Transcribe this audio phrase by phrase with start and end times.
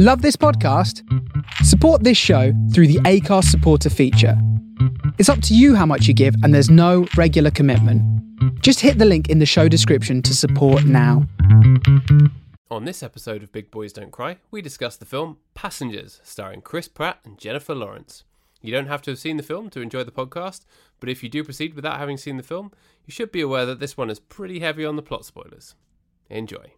[0.00, 1.02] Love this podcast?
[1.64, 4.40] Support this show through the Acast supporter feature.
[5.18, 8.00] It's up to you how much you give, and there's no regular commitment.
[8.62, 11.26] Just hit the link in the show description to support now.
[12.70, 16.86] On this episode of Big Boys Don't Cry, we discuss the film Passengers, starring Chris
[16.86, 18.22] Pratt and Jennifer Lawrence.
[18.60, 20.64] You don't have to have seen the film to enjoy the podcast,
[21.00, 22.70] but if you do proceed without having seen the film,
[23.04, 25.74] you should be aware that this one is pretty heavy on the plot spoilers.
[26.30, 26.74] Enjoy.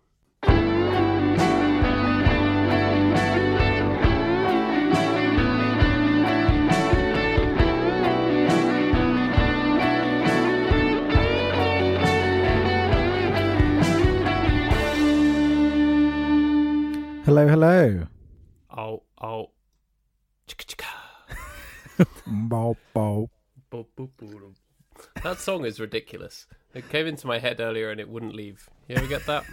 [17.31, 18.09] Hello, hello.
[18.77, 19.51] Oh, oh.
[20.49, 22.05] Chicka chicka.
[22.27, 23.31] Bow, bow.
[23.71, 24.55] Boop, boop, boop.
[25.23, 26.49] That song is ridiculous.
[26.75, 28.69] It came into my head earlier and it wouldn't leave.
[28.89, 29.45] You ever get that?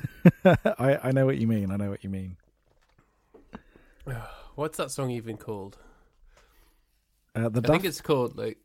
[0.79, 1.69] I, I know what you mean.
[1.69, 2.37] I know what you mean.
[4.55, 5.77] What's that song even called?
[7.35, 8.57] Uh, the I Duff, think it's called like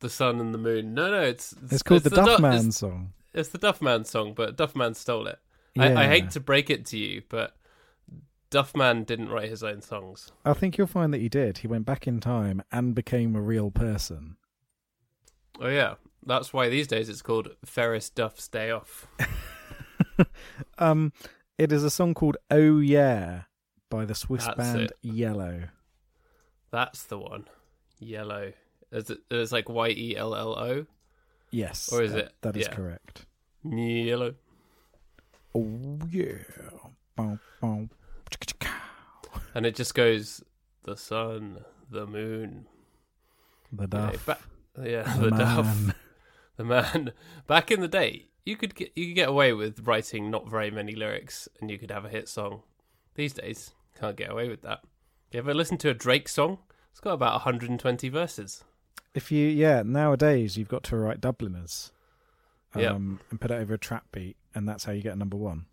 [0.00, 0.92] the sun and the moon.
[0.92, 3.14] No, no, it's it's called the Duffman Du- Man It's, song.
[3.32, 5.38] it's the Duffman song, but Duffman stole it.
[5.78, 7.56] I, I hate to break it to you, but
[8.50, 10.32] Duffman didn't write his own songs.
[10.44, 11.58] I think you'll find that he did.
[11.58, 14.36] He went back in time and became a real person.
[15.60, 19.06] Oh yeah, that's why these days it's called Ferris Duff's Day Off.
[20.78, 21.12] Um,
[21.58, 23.42] it is a song called "Oh Yeah"
[23.90, 24.92] by the Swiss That's band it.
[25.04, 25.68] Yello.
[26.70, 27.44] That's the one.
[28.02, 28.52] Yello.
[28.92, 29.18] Is it?
[29.30, 30.86] It's like Y E L L O.
[31.50, 32.32] Yes, Or is that- it?
[32.42, 32.74] That is Yeah.
[32.74, 33.26] correct.
[33.64, 34.34] Yello.
[35.54, 36.34] Oh yeah.
[37.16, 37.88] Bow, bow.
[39.54, 40.42] And it just goes
[40.84, 42.66] the sun, the moon,
[43.72, 44.26] The Duff.
[44.26, 44.38] ba-
[44.82, 45.94] yeah, the the, duff,
[46.56, 47.12] the man.
[47.46, 50.70] Back in the day, you could get you could get away with writing not very
[50.70, 52.62] many lyrics, and you could have a hit song.
[53.14, 54.80] These days, can't get away with that.
[55.32, 56.58] You ever listen to a Drake song?
[56.92, 58.64] It's got about 120 verses.
[59.14, 61.90] If you, yeah, nowadays you've got to write Dubliners,
[62.74, 62.94] um, Yeah.
[63.30, 65.66] and put it over a trap beat, and that's how you get a number one.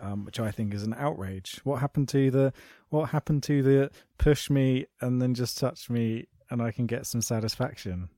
[0.00, 1.60] Um, which I think is an outrage.
[1.62, 2.52] What happened to the?
[2.88, 7.06] What happened to the push me and then just touch me and I can get
[7.06, 8.08] some satisfaction?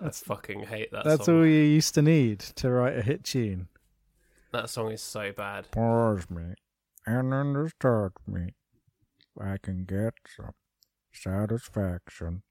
[0.00, 1.38] I fucking hate that That's song.
[1.38, 3.68] all you used to need to write a hit tune.
[4.52, 5.70] That song is so bad.
[5.72, 6.54] Push me
[7.06, 8.54] and then just touch me.
[9.40, 10.52] I can get some
[11.12, 12.42] satisfaction.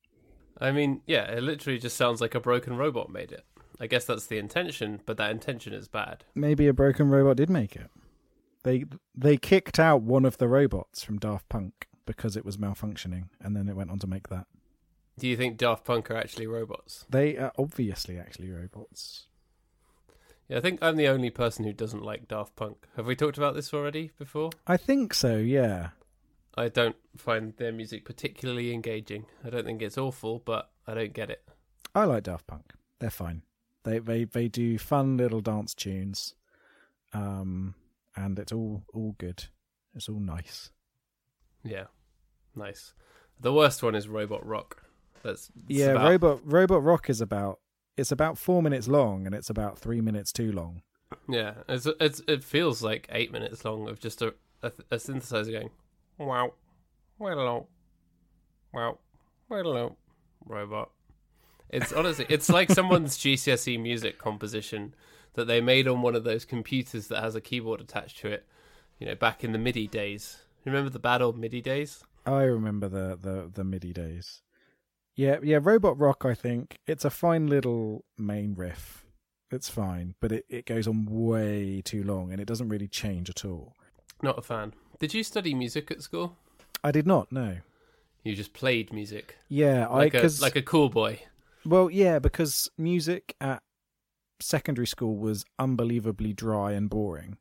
[0.59, 3.45] I mean, yeah, it literally just sounds like a broken robot made it.
[3.79, 6.25] I guess that's the intention, but that intention is bad.
[6.35, 7.89] maybe a broken robot did make it.
[8.63, 8.85] They
[9.15, 13.55] they kicked out one of the robots from Daft Punk because it was malfunctioning, and
[13.55, 14.47] then it went on to make that.
[15.17, 17.05] Do you think Daft Punk are actually robots?
[17.09, 19.27] They are obviously actually robots.
[20.47, 22.87] Yeah, I think I'm the only person who doesn't like Daft Punk.
[22.95, 24.49] Have we talked about this already before?
[24.65, 25.37] I think so.
[25.37, 25.89] Yeah.
[26.55, 29.25] I don't find their music particularly engaging.
[29.43, 31.43] I don't think it's awful, but I don't get it.
[31.95, 32.73] I like Daft Punk.
[32.99, 33.43] They're fine.
[33.83, 36.35] They they they do fun little dance tunes,
[37.13, 37.75] um,
[38.15, 39.45] and it's all all good.
[39.95, 40.71] It's all nice.
[41.63, 41.85] Yeah,
[42.55, 42.93] nice.
[43.39, 44.83] The worst one is Robot Rock.
[45.23, 47.59] That's yeah, about- robot robot rock is about
[47.95, 50.81] it's about four minutes long, and it's about three minutes too long.
[51.29, 55.51] Yeah, it's, it's it feels like eight minutes long of just a a, a synthesizer
[55.51, 55.69] going,
[56.17, 56.53] wow,
[57.19, 57.67] hello,
[58.73, 58.97] wow,
[59.49, 59.97] hello,
[60.45, 60.89] robot.
[61.69, 64.93] It's honestly, it's like someone's GCSE music composition
[65.33, 68.45] that they made on one of those computers that has a keyboard attached to it.
[68.99, 70.43] You know, back in the MIDI days.
[70.65, 72.03] Remember the bad old MIDI days?
[72.25, 74.41] I remember the the the MIDI days.
[75.15, 76.23] Yeah, yeah, Robot Rock.
[76.25, 79.05] I think it's a fine little main riff.
[79.51, 83.29] It's fine, but it, it goes on way too long, and it doesn't really change
[83.29, 83.73] at all.
[84.21, 84.73] Not a fan.
[84.99, 86.37] Did you study music at school?
[86.83, 87.57] I did not know.
[88.23, 91.19] You just played music Yeah, I like a because like a cool boy.
[91.65, 93.61] well, yeah, because music at
[94.43, 97.37] secondary school was unbelievably dry and boring.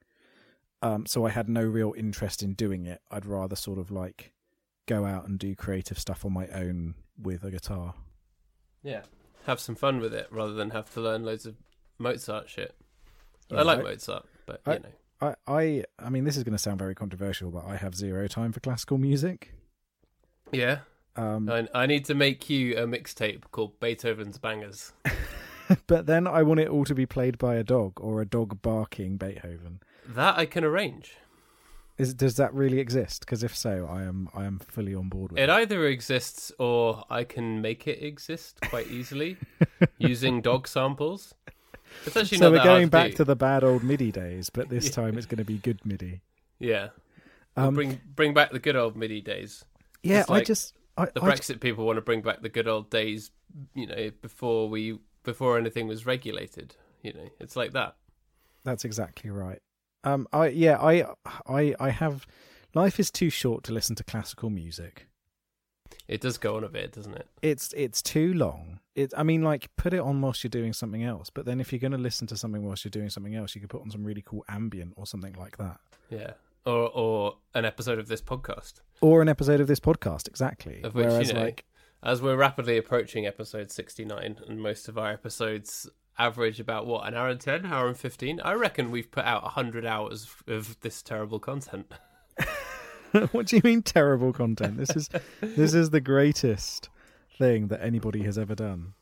[0.81, 3.01] Um, so I had no real interest in doing it.
[3.11, 4.33] I'd rather sort of like
[4.87, 7.95] go out and do creative stuff on my own with a guitar.
[8.83, 9.03] Yeah.
[9.47, 11.55] Have some fun with it rather than have to learn loads of
[11.99, 12.75] Mozart shit.
[13.49, 14.89] Yeah, I like I- Mozart, but I- you know.
[15.21, 18.27] I, I, I mean, this is going to sound very controversial, but I have zero
[18.27, 19.55] time for classical music.
[20.51, 20.81] Yeah.
[21.15, 24.93] Um, I, I need to make you a mixtape called Beethoven's Bangers.
[25.87, 28.63] but then I want it all to be played by a dog or a dog
[28.63, 29.81] barking Beethoven.
[30.07, 31.17] That I can arrange.
[31.99, 33.21] Is does that really exist?
[33.21, 35.51] Because if so, I am I am fully on board with It it.
[35.51, 39.37] either exists or I can make it exist quite easily
[39.99, 41.35] using dog samples.
[42.07, 43.17] It's actually so we're going back do.
[43.19, 44.91] to the bad old MIDI days, but this Yeah.
[44.93, 46.23] time it's going to be good MIDI.
[46.59, 46.89] Yeah.
[47.57, 49.65] Um, bring bring back the good old MIDI days.
[50.03, 52.67] yeah, it's I just I, The I Brexit people want to bring back the good
[52.67, 53.31] old days,
[53.75, 56.77] you know, before we before anything was regulated.
[57.03, 57.97] You know, it's like that.
[58.65, 59.61] That's exactly right.
[60.05, 61.07] Um, I yeah, I
[61.47, 62.27] I I have.
[62.75, 65.07] Life is too short to listen to classical music.
[66.09, 67.27] It does go on a bit, doesn't it?
[67.43, 68.81] It's it's too long.
[68.95, 71.31] It I mean, like put it on whilst you're doing something else.
[71.31, 73.61] But then if you're going to listen to something whilst you're doing something else, you
[73.61, 75.79] could put on some really cool ambient or something like that,
[76.11, 76.33] Yeah.
[76.65, 78.75] Or or an episode of this podcast.
[79.01, 80.29] or an episode of this podcast.
[80.29, 80.81] Exactly.
[80.83, 81.65] Of which, Whereas you know, like
[82.03, 85.89] As we're rapidly approaching episode 69, and most of our episodes
[86.19, 89.43] average about what, an hour and 10, hour and 15, I reckon we've put out
[89.45, 91.93] 100 hours of this terrible content.
[93.33, 94.79] what do you mean terrible content?
[94.79, 95.11] This is
[95.41, 96.89] this is the greatest
[97.37, 98.95] thing that anybody has ever done.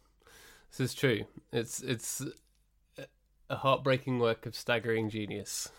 [0.70, 1.24] This is true.
[1.52, 2.22] It's it's
[3.48, 5.70] a heartbreaking work of staggering genius.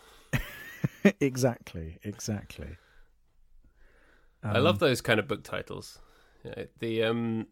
[1.20, 2.78] exactly, exactly.
[4.42, 5.98] I love Um, those kind of book titles.
[6.44, 7.46] Know, the um,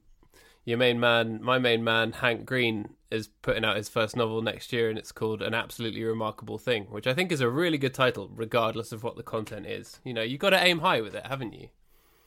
[0.64, 4.72] your main man, my main man, Hank Green, is putting out his first novel next
[4.72, 7.94] year, and it's called "An Absolutely Remarkable Thing," which I think is a really good
[7.94, 10.00] title, regardless of what the content is.
[10.04, 11.68] You know, you got to aim high with it, haven't you?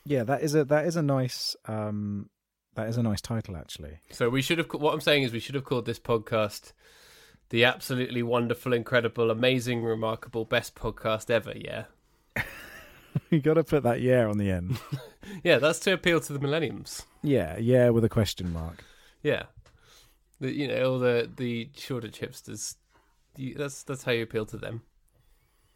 [0.06, 2.30] Yeah, that is a that is a nice um
[2.76, 4.00] that is a nice title actually.
[4.12, 4.68] So we should have.
[4.74, 6.74] What I'm saying is, we should have called this podcast
[7.50, 11.86] "The Absolutely Wonderful, Incredible, Amazing, Remarkable, Best Podcast Ever." Yeah,
[13.30, 14.80] you got to put that yeah on the end.
[15.44, 17.06] yeah, that's to appeal to the millenniums.
[17.22, 18.84] yeah, yeah with a question mark.
[19.22, 19.44] Yeah,
[20.40, 22.76] the, you know all the the shorter chipsters.
[23.36, 24.82] You, that's that's how you appeal to them.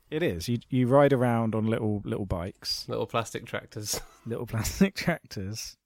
[0.09, 0.47] It is.
[0.47, 3.99] You you ride around on little little bikes, Little plastic tractors.
[4.25, 5.77] little plastic tractors,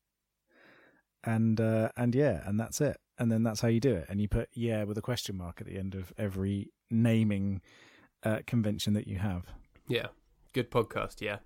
[1.24, 2.98] and uh, and yeah, and that's it.
[3.18, 4.08] And then that's how you do it.
[4.10, 7.62] And you put yeah with a question mark at the end of every naming
[8.24, 9.46] uh, convention that you have.
[9.88, 10.08] yeah,
[10.54, 11.22] good podcast.
[11.22, 11.38] Yeah.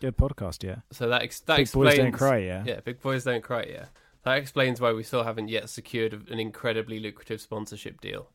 [0.00, 0.76] Good podcast, yeah.
[0.90, 1.90] So that ex- that Big explains.
[1.96, 2.64] boys don't cry, yeah.
[2.66, 3.66] Yeah, big boys don't cry.
[3.68, 3.86] Yeah,
[4.24, 8.30] that explains why we still haven't yet secured an incredibly lucrative sponsorship deal.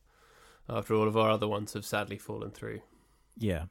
[0.68, 2.80] After all of our other ones have sadly fallen through.
[3.38, 3.64] Yeah.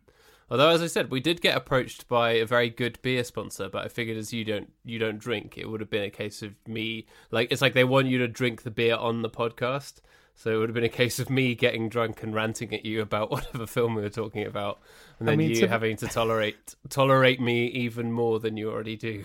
[0.50, 3.84] Although, as I said, we did get approached by a very good beer sponsor, but
[3.84, 6.54] I figured as you don't you don't drink, it would have been a case of
[6.68, 10.02] me like it's like they want you to drink the beer on the podcast,
[10.36, 13.02] so it would have been a case of me getting drunk and ranting at you
[13.02, 14.80] about whatever film we were talking about,
[15.20, 18.70] and I then mean, you to- having to tolerate tolerate me even more than you
[18.72, 19.24] already do.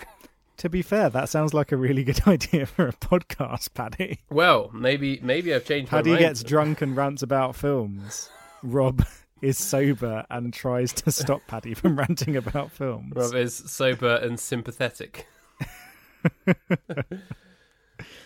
[0.58, 4.20] To be fair, that sounds like a really good idea for a podcast, Paddy.
[4.30, 6.26] Well, maybe maybe I've changed Paddy my mind.
[6.26, 8.28] gets drunk and rants about films.
[8.62, 9.06] Rob
[9.40, 13.14] is sober and tries to stop Paddy from ranting about films.
[13.16, 15.26] Rob is sober and sympathetic.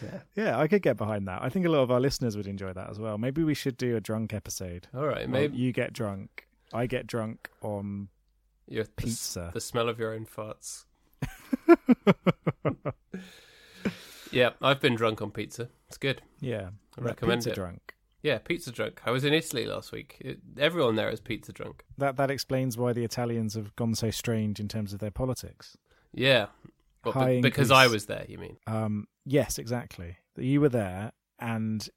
[0.03, 1.43] Yeah, yeah, I could get behind that.
[1.43, 3.19] I think a lot of our listeners would enjoy that as well.
[3.19, 4.89] Maybe we should do a drunk episode.
[4.95, 8.09] All right, maybe you get drunk, I get drunk on
[8.67, 9.51] you're the, pizza.
[9.53, 10.85] the smell of your own farts.
[14.35, 15.69] Yeah, I've been drunk on pizza.
[15.87, 16.21] It's good.
[16.41, 17.55] yeah, I recommend pizza it.
[17.55, 17.95] drunk.
[18.23, 19.01] Yeah, pizza drunk.
[19.07, 20.17] I was in Italy last week.
[20.21, 21.85] It, everyone there is pizza drunk.
[21.99, 25.77] That that explains why the Italians have gone so strange in terms of their politics.
[26.13, 26.47] Yeah.
[27.05, 27.71] Well, High because.
[27.71, 28.57] I was there, you mean?
[28.67, 30.19] Um, yes, exactly.
[30.37, 31.89] You were there, and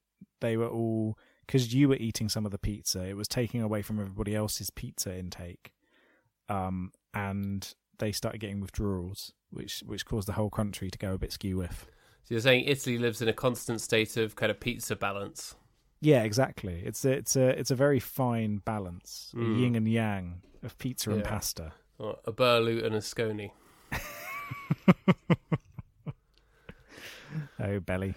[0.42, 3.04] they were all because you were eating some of the pizza.
[3.08, 5.72] It was taking away from everybody else's pizza intake,
[6.50, 11.18] um, and they started getting withdrawals, which which caused the whole country to go a
[11.18, 11.86] bit skew with.
[12.24, 15.56] So you're saying Italy lives in a constant state of kind of pizza balance.
[16.02, 16.84] Yeah, exactly.
[16.86, 19.60] It's a, it's a it's a very fine balance, Mm.
[19.60, 21.72] yin and yang of pizza and pasta.
[21.98, 23.50] Or a burlu and a scone.
[27.60, 28.16] Oh, belly.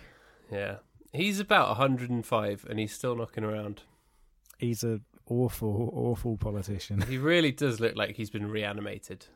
[0.50, 0.76] Yeah.
[1.12, 3.82] He's about 105 and he's still knocking around.
[4.58, 7.02] He's an awful, awful politician.
[7.02, 9.26] He really does look like he's been reanimated.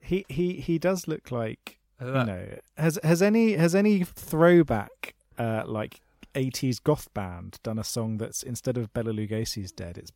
[0.00, 5.62] He he he does look like you know has has any has any throwback uh
[5.64, 6.00] like
[6.34, 10.10] 80s goth band done a song that's instead of Bela Lugosi's dead it's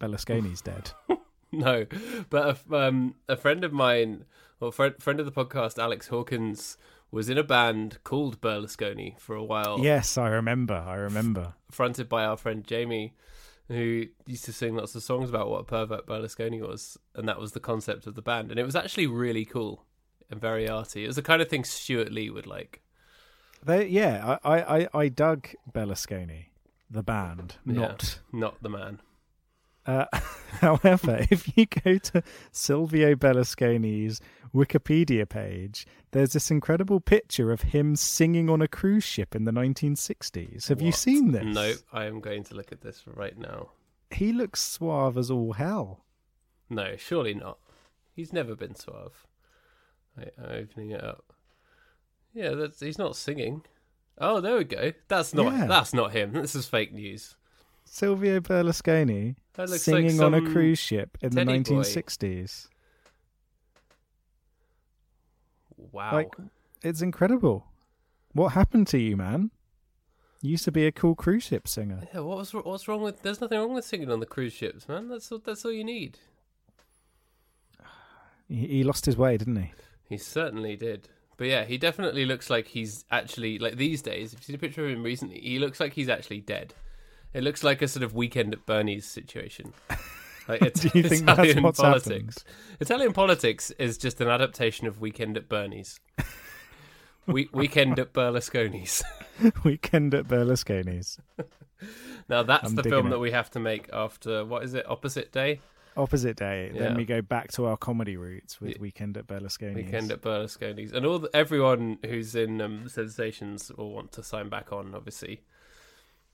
[0.00, 0.92] Berlusconi's dead
[1.52, 1.86] No,
[2.28, 4.24] but a, um, a friend of mine,
[4.60, 6.76] or friend, friend of the podcast, Alex Hawkins,
[7.10, 9.78] was in a band called Berlusconi for a while.
[9.80, 13.14] yes I remember I remember fronted by our friend Jamie,
[13.68, 17.38] who used to sing lots of songs about what a pervert Berlusconi was, and that
[17.40, 18.50] was the concept of the band.
[18.50, 19.84] And it was actually really cool
[20.30, 21.04] and very arty.
[21.04, 22.82] It was the kind of thing Stewart Lee would like.
[23.64, 26.46] they yeah I I I, dug Berlusconi
[26.90, 27.72] the band Yeah.
[27.74, 29.00] not Not the man.
[29.86, 30.04] Uh,
[30.60, 34.20] however, if you go to Silvio Berlusconi's
[34.54, 39.52] Wikipedia page, there's this incredible picture of him singing on a cruise ship in the
[39.52, 40.68] 1960s.
[40.68, 41.44] Have you seen this?
[41.44, 43.70] No, I am going to look at this right now.
[44.10, 46.04] He looks suave as all hell.
[46.70, 47.58] No, surely not.
[48.14, 49.26] He's never been suave.
[50.16, 51.32] Wait, I'm opening it up.
[52.34, 53.62] Yeah, that's he's not singing.
[54.18, 54.92] Oh, there we go.
[55.08, 55.66] That's not Yeah.
[55.66, 56.32] that's not him.
[56.34, 57.35] This is fake news.
[57.86, 59.36] Silvio Berlusconi
[59.78, 61.82] singing like on a cruise ship in the teddy boy.
[61.82, 62.68] 1960s.
[65.92, 66.12] Wow.
[66.12, 66.34] Like,
[66.82, 67.66] it's incredible.
[68.32, 69.50] What happened to you, man?
[70.42, 72.02] You used to be a cool cruise ship singer.
[72.12, 73.22] yeah, what was what's wrong with?
[73.22, 75.08] There's nothing wrong with singing on the cruise ships, man.
[75.08, 76.18] That's all, that's all you need.
[78.48, 79.72] He, he lost his way, didn't he?
[80.08, 81.08] He certainly did.
[81.36, 84.32] But yeah, he definitely looks like he's actually like these days.
[84.32, 86.74] If you see a picture of him recently, he looks like he's actually dead.
[87.34, 89.72] It looks like a sort of weekend at Bernie's situation.
[90.48, 92.44] Like it's Do you think that's Italian what's politics.
[92.78, 95.98] Italian politics is just an adaptation of Weekend at Bernie's.
[97.26, 99.02] we- weekend at Berlusconi's.
[99.64, 101.18] Weekend at Berlusconi's.
[102.28, 103.10] Now that's I'm the film it.
[103.10, 104.88] that we have to make after what is it?
[104.88, 105.58] Opposite Day.
[105.96, 106.70] Opposite day.
[106.72, 106.80] Yeah.
[106.80, 108.76] Then we go back to our comedy roots with Yeah.
[108.80, 109.74] Weekend at Berlusconi's.
[109.74, 114.48] Weekend at Berlusconi's, and all the, everyone who's in um, Sensations will want to sign
[114.48, 114.94] back on.
[114.94, 115.40] Obviously,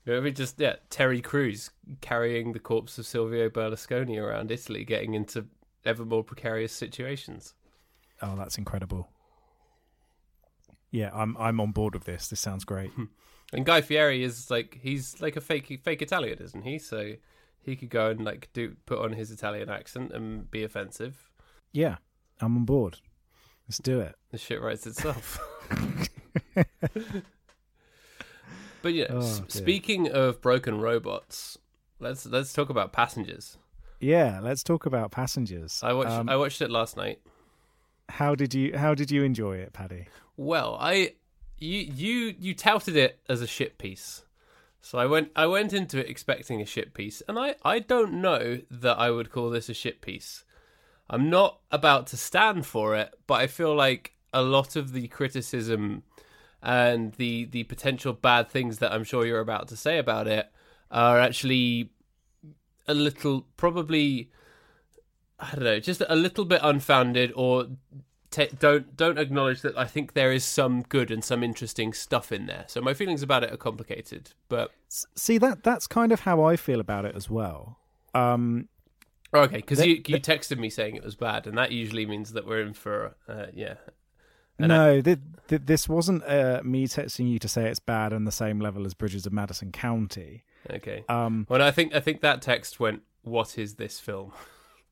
[0.05, 5.45] we just yeah, Terry Crews carrying the corpse of Silvio Berlusconi around Italy, getting into
[5.85, 7.53] ever more precarious situations.
[8.21, 9.09] Oh, that's incredible.
[10.91, 12.27] Yeah, I'm I'm on board with this.
[12.27, 12.91] This sounds great.
[13.51, 16.79] And Guy Fieri is like he's like a fake fake Italian, isn't he?
[16.79, 17.13] So
[17.61, 21.29] he could go and like do put on his Italian accent and be offensive.
[21.71, 21.97] Yeah,
[22.41, 22.97] I'm on board.
[23.67, 24.15] Let's do it.
[24.31, 25.39] The shit writes itself.
[28.83, 31.57] but yeah, Oh, s- speaking of broken robots,
[31.99, 33.57] let's let's talk about passengers.
[33.99, 35.79] Yeah, let's talk about passengers.
[35.81, 37.19] I watched Um, I watched it last night.
[38.09, 40.07] how did you How did you enjoy it, Paddy?
[40.37, 41.15] Well, I
[41.57, 44.23] you you you touted it as a shit piece.
[44.81, 48.15] So I went I went into it expecting a shit piece, and I I don't
[48.21, 50.43] know that I would call this a shit piece.
[51.09, 55.07] I'm not about to stand for it, but I feel like a lot of the
[55.07, 56.03] criticism
[56.63, 60.49] and the the potential bad things that I'm sure you're about to say about it
[60.89, 61.89] are actually
[62.87, 64.31] a little probably
[65.39, 67.67] I don't know, just a little bit unfounded or
[68.31, 72.31] ta don't don't acknowledge that I think there is some good and some interesting stuff
[72.31, 72.63] in there.
[72.67, 74.71] So my feelings about it are complicated, but
[75.15, 77.79] See that that's kind of how I feel about it as well.
[78.13, 78.69] Um,
[79.33, 82.45] okay, because you you texted me saying it was bad, and that usually means that
[82.45, 83.75] we're in for uh, yeah.
[84.59, 88.25] And no, th- th- this wasn't uh, me texting you to say it's bad on
[88.25, 90.43] the same level as Bridges of Madison County.
[90.69, 91.03] Okay.
[91.09, 94.31] Um, Well, I think I think that text went, "What is this film?"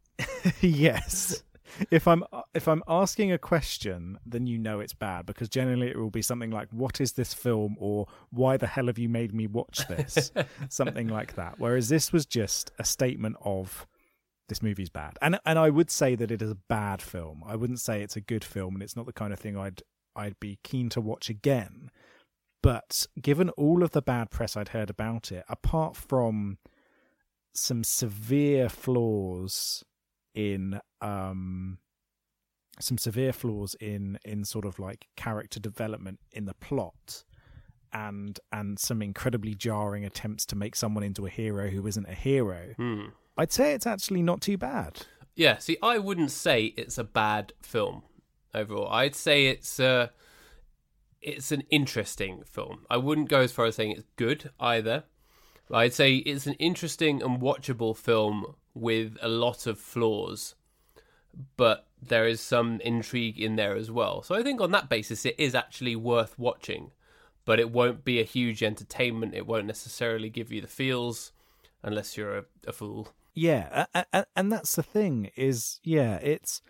[0.62, 1.44] yes.
[1.90, 5.98] If I'm if I'm asking a question, then you know it's bad because generally it
[5.98, 9.34] will be something like "What is this film?" or "Why the hell have you made
[9.34, 10.32] me watch this?"
[10.70, 11.60] something like that.
[11.60, 13.88] Whereas this was just a statement of
[14.52, 17.42] this movie's bad, and and I would say that it is a bad film.
[17.48, 19.82] I wouldn't say it's a good film, and it's not the kind of thing I'd
[20.14, 21.90] I'd be keen to watch again.
[22.62, 26.58] But given all of the bad press I'd heard about it, apart from
[27.54, 29.86] some severe flaws
[30.36, 31.78] in um
[32.80, 37.24] some severe flaws in in sort of like character development in the plot
[37.94, 42.16] and and some incredibly jarring attempts to make someone into a hero who isn't a
[42.16, 43.08] hero Hmm.
[43.38, 47.54] I'd say it's actually not too bad Yeah, see, I wouldn't say it's a bad
[47.62, 48.04] film
[48.54, 48.90] overall.
[48.92, 50.08] I'd say it's uh
[51.22, 52.86] it's an interesting film.
[52.90, 55.04] I wouldn't go as far as saying it's good either.
[55.72, 60.56] I'd say it's an interesting and watchable film with a lot of flaws,
[61.56, 64.24] but there is some intrigue in there as well.
[64.24, 66.92] So I think on that basis, it is actually worth watching,
[67.46, 69.34] but it won't be a huge entertainment.
[69.36, 71.32] It won't necessarily give you the feels
[71.84, 73.10] unless you're a, a fool.
[73.34, 73.86] Yeah
[74.36, 76.62] and that's the thing is yeah it's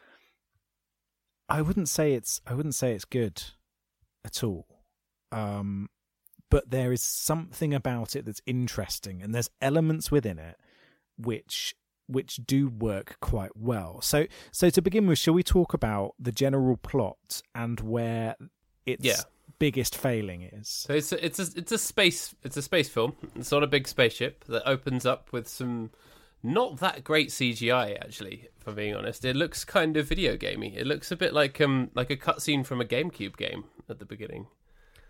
[1.50, 3.42] i wouldn't say it's i wouldn't say it's good
[4.24, 4.68] at all
[5.32, 5.90] um
[6.50, 10.58] but there is something about it that's interesting and there's elements within it
[11.18, 11.74] which
[12.08, 16.32] which do work quite well so so to begin with shall we talk about the
[16.32, 18.36] general plot and where
[18.86, 19.22] its Yeah.
[19.60, 23.16] biggest failing is So it's a, it's a it's a space it's a space film.
[23.36, 25.92] It's on a big spaceship that opens up with some
[26.44, 28.50] not that great CGI actually.
[28.60, 30.76] If I'm being honest, it looks kind of video gamey.
[30.76, 34.06] It looks a bit like um like a cutscene from a GameCube game at the
[34.06, 34.48] beginning.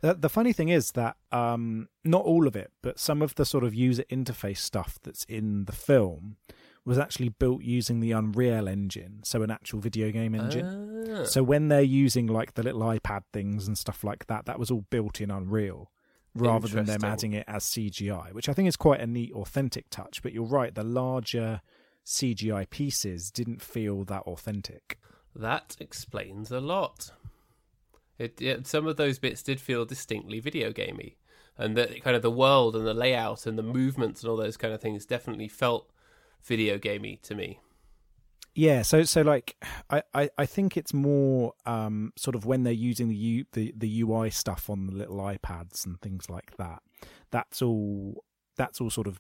[0.01, 3.45] The, the funny thing is that um, not all of it, but some of the
[3.45, 6.37] sort of user interface stuff that's in the film
[6.83, 11.07] was actually built using the Unreal Engine, so an actual video game engine.
[11.07, 11.23] Ah.
[11.25, 14.71] So when they're using like the little iPad things and stuff like that, that was
[14.71, 15.91] all built in Unreal
[16.35, 19.89] rather than them adding it as CGI, which I think is quite a neat, authentic
[19.89, 20.21] touch.
[20.21, 21.61] But you're right, the larger
[22.05, 24.99] CGI pieces didn't feel that authentic.
[25.35, 27.11] That explains a lot.
[28.17, 31.17] It, it some of those bits did feel distinctly video gamey,
[31.57, 34.57] and that kind of the world and the layout and the movements and all those
[34.57, 35.89] kind of things definitely felt
[36.43, 37.59] video gamey to me.
[38.53, 39.55] Yeah, so so like
[39.89, 43.73] I, I, I think it's more um, sort of when they're using the U, the
[43.75, 46.81] the UI stuff on the little iPads and things like that.
[47.31, 48.23] That's all
[48.57, 49.19] that's all sort of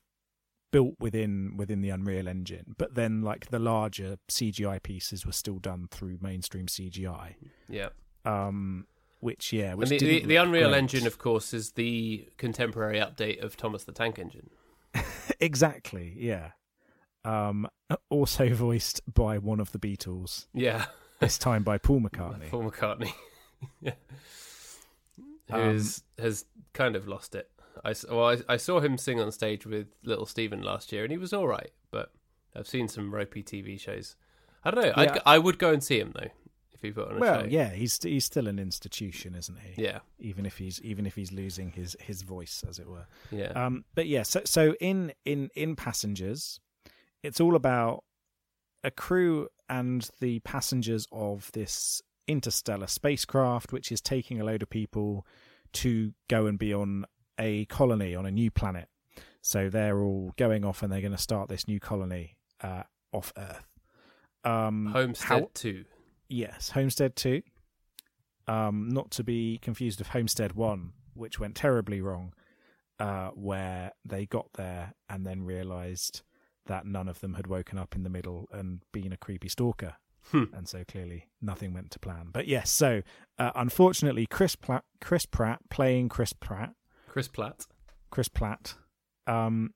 [0.71, 2.75] built within within the Unreal Engine.
[2.77, 7.35] But then like the larger CGI pieces were still done through mainstream CGI.
[7.69, 7.89] Yeah.
[8.25, 8.87] Um,
[9.21, 10.77] which yeah, which and the, the, the Unreal great.
[10.77, 14.49] Engine, of course, is the contemporary update of Thomas the Tank Engine.
[15.39, 16.51] exactly, yeah.
[17.23, 17.67] Um,
[18.09, 20.85] also voiced by one of the Beatles, Yeah,
[21.19, 22.49] this time by Paul McCartney.
[22.49, 23.13] Paul McCartney,
[23.81, 23.93] yeah.
[25.49, 27.49] Um, who's has kind of lost it.
[27.83, 31.11] I, well, I, I saw him sing on stage with Little Steven last year, and
[31.11, 31.71] he was all right.
[31.89, 32.11] But
[32.55, 34.15] I've seen some ropey TV shows.
[34.63, 34.93] I don't know.
[34.95, 35.13] I'd Yeah.
[35.15, 36.29] g- I would go and see him though
[36.73, 37.47] if he put on a Well, show.
[37.47, 39.83] yeah, he's he's still an institution, isn't he?
[39.83, 43.07] yeah, Even if he's even if he's losing his his voice, as it were.
[43.31, 43.47] yeah.
[43.53, 46.59] Um, but yeah, so so in in in passengers,
[47.23, 48.03] it's all about
[48.83, 54.69] a crew and the passengers of this interstellar spacecraft, which is taking a load of
[54.69, 55.25] people
[55.73, 57.05] to go and be on
[57.39, 58.87] a colony on a new planet.
[59.41, 63.33] So they're all going off and they're going to start this new colony uh, off
[63.37, 63.67] Earth.
[64.43, 65.85] Um, Homestead how- Two.
[66.29, 67.41] Yes, Homestead 2.
[68.47, 72.33] Um, not to be confused with Homestead 1, which went terribly wrong,
[72.99, 76.21] uh, where they got there and then realised
[76.67, 79.95] that none of them had woken up in the middle and been a creepy stalker.
[80.31, 80.45] Hmm.
[80.53, 82.27] And so clearly nothing went to plan.
[82.31, 83.01] But yes, so
[83.39, 86.73] uh, unfortunately, Chris, Platt, Chris Pratt playing Chris Pratt,
[87.07, 87.65] Chris Platt.
[88.11, 88.75] Chris Platt,
[89.25, 89.73] um,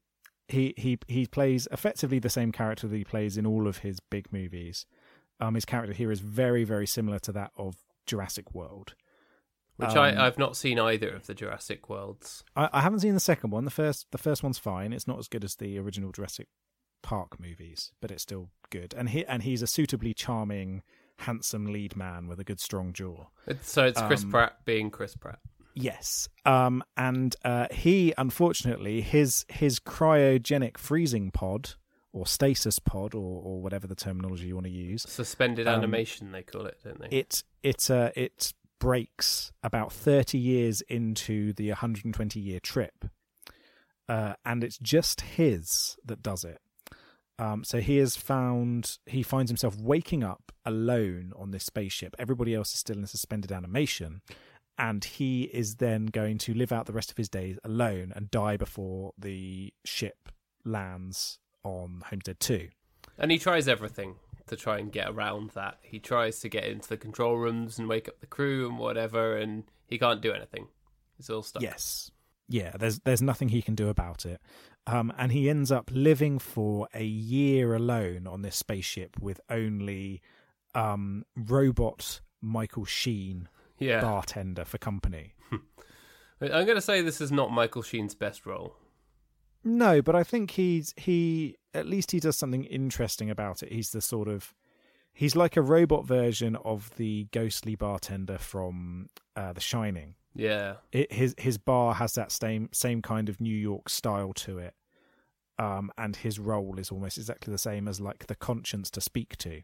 [0.47, 3.99] he he he plays effectively the same character that he plays in all of his
[3.99, 4.85] big movies.
[5.39, 8.93] Um, his character here is very very similar to that of Jurassic World.
[9.77, 12.43] Which Um, I, I've not seen either of the Jurassic Worlds.
[12.55, 13.65] I, I haven't seen the second one.
[13.65, 14.93] The first the first one's fine.
[14.93, 16.47] It's not as good as the original Jurassic
[17.05, 18.95] Park movies, but it's still good.
[18.97, 20.81] And he and he's a suitably charming,
[21.19, 23.27] handsome lead man with a good strong jaw.
[23.45, 25.37] It's, so it's Chris Um, Pratt being Chris Pratt.
[25.75, 26.29] Yes.
[26.45, 31.75] Um, and uh, he, unfortunately, his his cryogenic freezing pod
[32.11, 36.31] or stasis pod or, or whatever the terminology you want to use, Suspended um, animation,
[36.31, 37.15] they call it, don't they?
[37.15, 43.05] it it uh, it breaks about thirty years into the 120 year trip,
[44.09, 46.59] uh, and it's just his that does it.
[47.37, 52.15] Um, so he has found he finds himself waking up alone on this spaceship.
[52.17, 54.21] Everybody else is still in suspended animation,
[54.77, 58.31] and he is then going to live out the rest of his days alone and
[58.31, 60.29] die before the ship
[60.63, 62.69] lands on Homestead Two.
[63.17, 64.15] And he tries everything
[64.47, 65.79] to try and get around that.
[65.81, 69.35] He tries to get into the control rooms and wake up the crew and whatever,
[69.35, 70.67] and he can't do anything.
[71.17, 71.63] He's all stuck.
[71.63, 72.11] Yes.
[72.47, 74.39] Yeah, there's there's nothing he can do about it.
[74.87, 80.21] Um, and he ends up living for a year alone on this spaceship with only
[80.75, 84.01] um, robot Michael Sheen, Yeah.
[84.01, 85.33] bartender for company.
[86.41, 88.75] I'm going to say this is not Michael Sheen's best role.
[89.63, 93.71] No, but I think he's he at least he does something interesting about it.
[93.71, 94.53] He's the sort of
[95.11, 100.13] he's like a robot version of the ghostly bartender from uh, The Shining.
[100.35, 100.75] Yeah.
[100.91, 104.73] it, his his bar has that same same kind of New York style to it,
[105.57, 109.37] um, and his role is almost exactly the same as like the conscience to speak
[109.37, 109.61] to.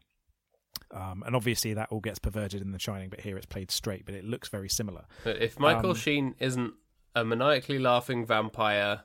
[0.90, 4.04] Um, and obviously that all gets perverted in The Shining, but here it's played straight,
[4.04, 5.04] but it looks very similar.
[5.24, 6.74] But if Michael Um, Sheen isn't
[7.14, 9.02] a maniacally laughing vampire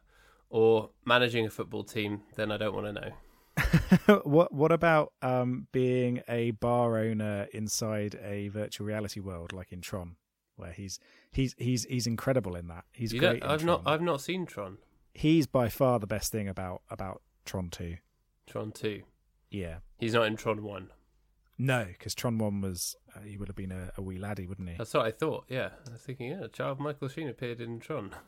[0.49, 3.11] or managing a football team, then I don't want to know.
[4.23, 9.81] what what about um, being a bar owner inside a virtual reality world like in
[9.81, 10.15] Tron,
[10.57, 10.99] where he's
[11.31, 12.83] he's he's he's incredible in that.
[12.91, 13.43] He's You great.
[13.43, 13.83] I've not.
[13.85, 14.77] I've not seen Tron.
[15.13, 17.97] He's by far the best thing about about Tron Two.
[18.45, 19.01] Tron 2.
[19.51, 19.77] Yeah.
[19.99, 20.89] He's not in Tron 1.
[21.57, 24.69] No, because Tron One was uh, he would have been a, a wee laddie, wouldn't
[24.69, 24.75] he?
[24.77, 25.45] That's what I thought.
[25.49, 25.69] Yeah.
[25.87, 28.11] I was thinking, yeah, child Michael Sheen appeared in Tron.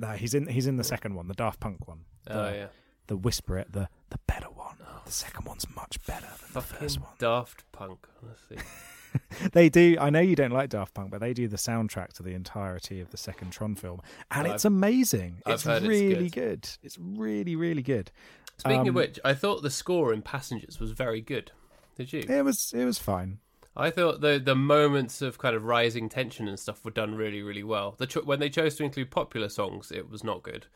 [0.00, 2.02] No, he's in he's in the second one, the Daft Punk one.
[2.24, 2.66] The, Oh, yeah.
[3.08, 4.76] the Whisper it, the the better one.
[5.04, 7.10] The second one's much better than the first one.
[7.18, 8.58] Daft Punk, honestly.
[9.52, 9.96] They do.
[10.00, 13.00] I know you don't like Daft Punk, but they do the soundtrack to the entirety
[13.00, 15.42] of the second Tron film, and I've- it's amazing.
[15.46, 16.62] I've it's heard it's really good.
[16.62, 16.68] good.
[16.82, 18.10] It's really really good.
[18.58, 21.52] Speaking of Um, which, I thought the score in Passengers was very good.
[21.96, 22.20] Did you?
[22.28, 23.38] It was it was fine.
[23.76, 27.42] I thought the the moments of kind of rising tension and stuff were done really
[27.42, 27.94] really well.
[27.96, 30.66] The cho- when they chose to include popular songs, it was not good,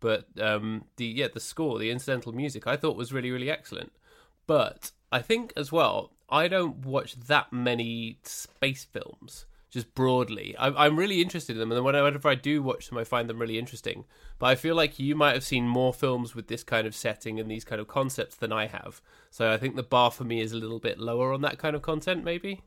[0.00, 3.92] but um, the yeah the score, the incidental music, I thought was really really excellent.
[4.48, 10.54] But I think as well, I don't watch that many space films just broadly.
[10.58, 13.38] I'm, I'm really interested in them, and whenever I do watch them, I find them
[13.38, 14.04] really interesting.
[14.38, 17.38] But I feel like you might have seen more films with this kind of setting
[17.38, 19.00] and these kind of concepts than I have.
[19.30, 21.76] So I think the bar for me is a little bit lower on that kind
[21.76, 22.62] of content, maybe.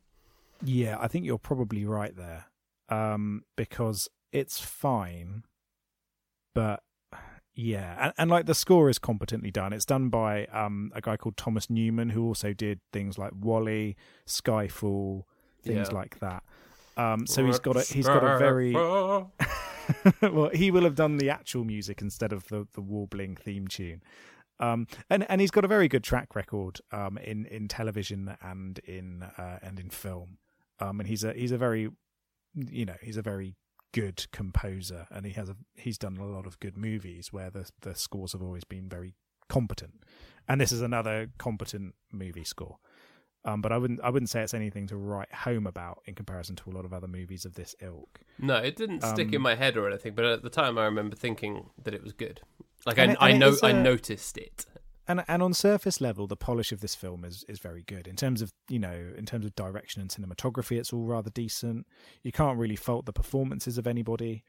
[0.64, 2.46] Yeah, I think you're probably right there.
[2.90, 5.44] Um, because it's fine,
[6.54, 6.84] but
[7.54, 9.74] yeah, and, and like the score is competently done.
[9.74, 13.96] It's done by um a guy called Thomas Newman who also did things like WALL-E,
[14.28, 15.24] Skyfall,
[15.64, 15.96] things Yeah.
[15.96, 16.44] like that.
[16.98, 18.74] Um, so he's got a he's got a very
[20.22, 24.02] well, he will have done the actual music instead of the the warbling theme tune.
[24.60, 28.80] Um, and and he's got a very good track record um, in in television and
[28.80, 30.38] in uh, and in film.
[30.80, 31.90] Um, and he's a he's a very
[32.56, 33.56] you know he's a very
[33.94, 37.70] good composer, and he has a he's done a lot of good movies where the
[37.82, 39.14] the scores have always been very
[39.50, 40.04] competent.
[40.48, 42.78] And this is another competent movie score.
[43.44, 46.56] Um, but I wouldn't I wouldn't say it's anything to write home about in comparison
[46.58, 48.20] to a lot of other movies of this ilk.
[48.38, 50.86] No, it didn't stick in Um, my head or anything, but at the time I
[50.86, 52.42] remember thinking that it was good.
[52.86, 54.66] Like I, it- I know is I a- noticed it.
[55.08, 58.16] And and on surface level, the polish of this film is is very good in
[58.16, 60.78] terms of you know in terms of direction and cinematography.
[60.78, 61.88] It's all rather decent.
[62.24, 64.44] You can't really fault the performances of anybody.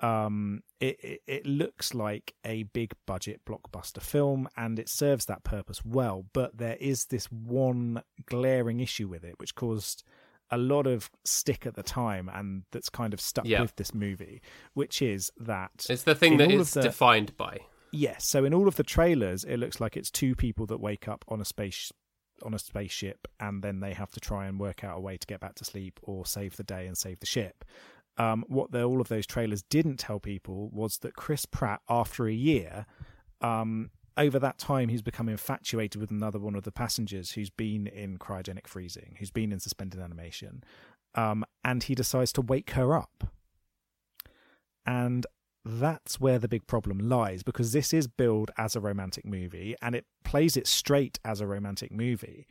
[0.00, 5.44] Um, it, it it looks like a big budget blockbuster film, and it serves that
[5.44, 6.26] purpose well.
[6.32, 10.02] But there is this one glaring issue with it, which caused
[10.50, 13.62] a lot of stick at the time, and that's kind of stuck Yeah.
[13.62, 14.42] with this movie,
[14.74, 17.60] which is that It's the thing in that it's the- defined by.
[17.94, 18.26] Yes.
[18.26, 21.24] So in all of the trailers, it looks like it's two people that wake up
[21.28, 21.92] on a space
[22.42, 25.26] on a spaceship, and then they have to try and work out a way to
[25.26, 27.64] get back to sleep or save the day and save the ship.
[28.18, 32.26] Um, what the, all of those trailers didn't tell people was that Chris Pratt, after
[32.26, 32.86] a year,
[33.40, 37.86] um, over that time, he's become infatuated with another one of the passengers who's been
[37.86, 40.64] in cryogenic freezing, who's been in suspended animation,
[41.14, 43.32] um, and he decides to wake her up.
[44.84, 45.24] And
[45.64, 49.94] that's where the big problem lies because this is billed as a romantic movie and
[49.94, 52.46] it plays it straight as a romantic movie.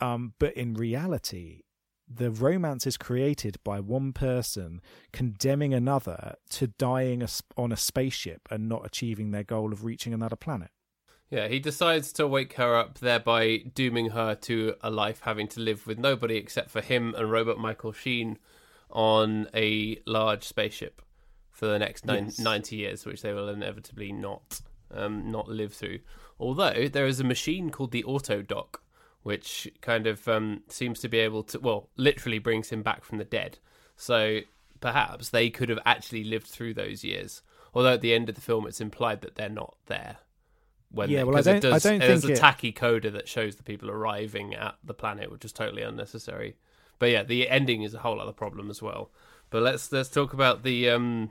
[0.00, 1.62] Um, but in reality,
[2.08, 4.80] the romance is created by one person
[5.12, 7.26] condemning another to dying
[7.56, 10.70] on a spaceship and not achieving their goal of reaching another planet.
[11.30, 15.60] Yeah, he decides to wake her up, thereby dooming her to a life having to
[15.60, 18.38] live with nobody except for him and robot Michael Sheen
[18.90, 21.02] on a large spaceship
[21.56, 22.38] for the next nine, Yes.
[22.38, 26.00] 90 years, which they will inevitably not um, not live through.
[26.38, 28.76] Although there is a machine called the Autodoc,
[29.22, 33.16] which kind of um, seems to be able to, well, literally brings him back from
[33.18, 33.58] the dead.
[33.96, 34.40] So
[34.80, 37.42] perhaps they could have actually lived through those years.
[37.74, 40.18] Although at the end of the film, it's implied that they're not there.
[40.90, 42.70] When Yeah, they, well, I it don't- I does- don't there's think a it- tacky
[42.72, 46.56] coda that shows the people arriving at the planet, which is totally unnecessary.
[46.98, 49.10] But yeah, the ending is a whole other problem as well.
[49.56, 51.30] But let's let's talk about the um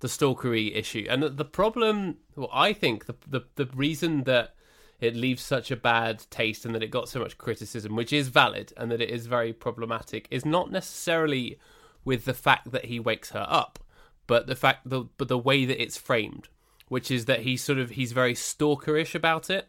[0.00, 2.16] the stalkery issue and the, problem.
[2.34, 4.56] Well, I think the, the the reason that
[4.98, 8.26] it leaves such a bad taste and that it got so much criticism, which is
[8.26, 11.60] valid and that it is very problematic, is not necessarily
[12.04, 13.78] with the fact that he wakes her up,
[14.26, 16.48] but the fact the but the way that it's framed,
[16.88, 19.68] which is that he's sort of he's very stalkerish about it,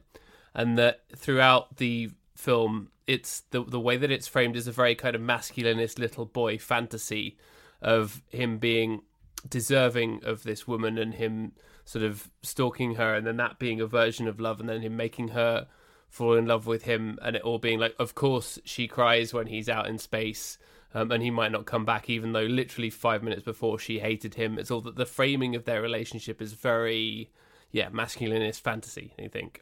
[0.55, 4.95] and that throughout the film, it's the the way that it's framed is a very
[4.95, 7.37] kind of masculinist little boy fantasy
[7.81, 9.01] of him being
[9.47, 11.51] deserving of this woman and him
[11.83, 14.95] sort of stalking her and then that being a version of love and then him
[14.95, 15.67] making her
[16.09, 19.47] fall in love with him and it all being like of course she cries when
[19.47, 20.57] he's out in space
[20.93, 24.35] um, and he might not come back even though literally five minutes before she hated
[24.35, 27.31] him it's all that the framing of their relationship is very
[27.71, 29.61] yeah masculinist fantasy i think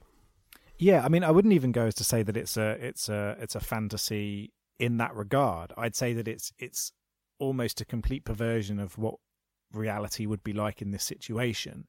[0.79, 3.36] Yeah, I mean, I wouldn't even go as to say that it's a it's a
[3.39, 5.73] it's a fantasy in that regard.
[5.77, 6.93] I'd say that it's it's
[7.39, 9.15] almost a complete perversion of what
[9.73, 11.88] reality would be like in this situation.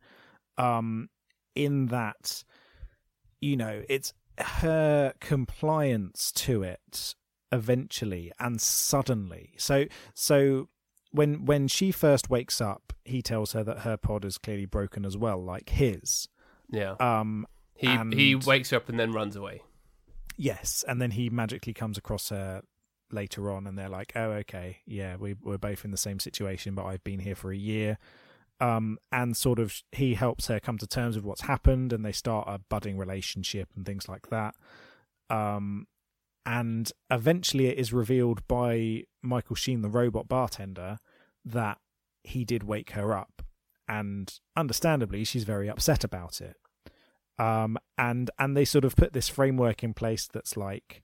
[0.59, 1.09] Um,
[1.55, 2.45] in that,
[3.41, 7.15] you know, it's her compliance to it
[7.53, 9.55] eventually and suddenly.
[9.59, 10.69] So so
[11.11, 15.05] when when she first wakes up, he tells her that her pod is clearly broken
[15.05, 16.29] as well, like his.
[16.71, 19.63] yeah Um, he he wakes her up and then runs away
[20.37, 22.63] Yes, and then he magically comes across her
[23.12, 26.75] later on, and they're like, "Oh, okay, yeah, we we're both in the same situation,
[26.75, 27.99] but I've been here for a year."
[28.61, 32.12] Um, and sort of he helps her come to terms with what's happened, and they
[32.12, 34.55] start a budding relationship and things like that.
[35.31, 35.87] Um,
[36.44, 40.99] and eventually, it is revealed by Michael Sheen, the robot bartender,
[41.44, 41.79] that
[42.23, 43.42] he did wake her up,
[43.88, 46.57] and understandably, she's very upset about it.
[47.38, 51.03] Um, and and they sort of put this framework in place that's like,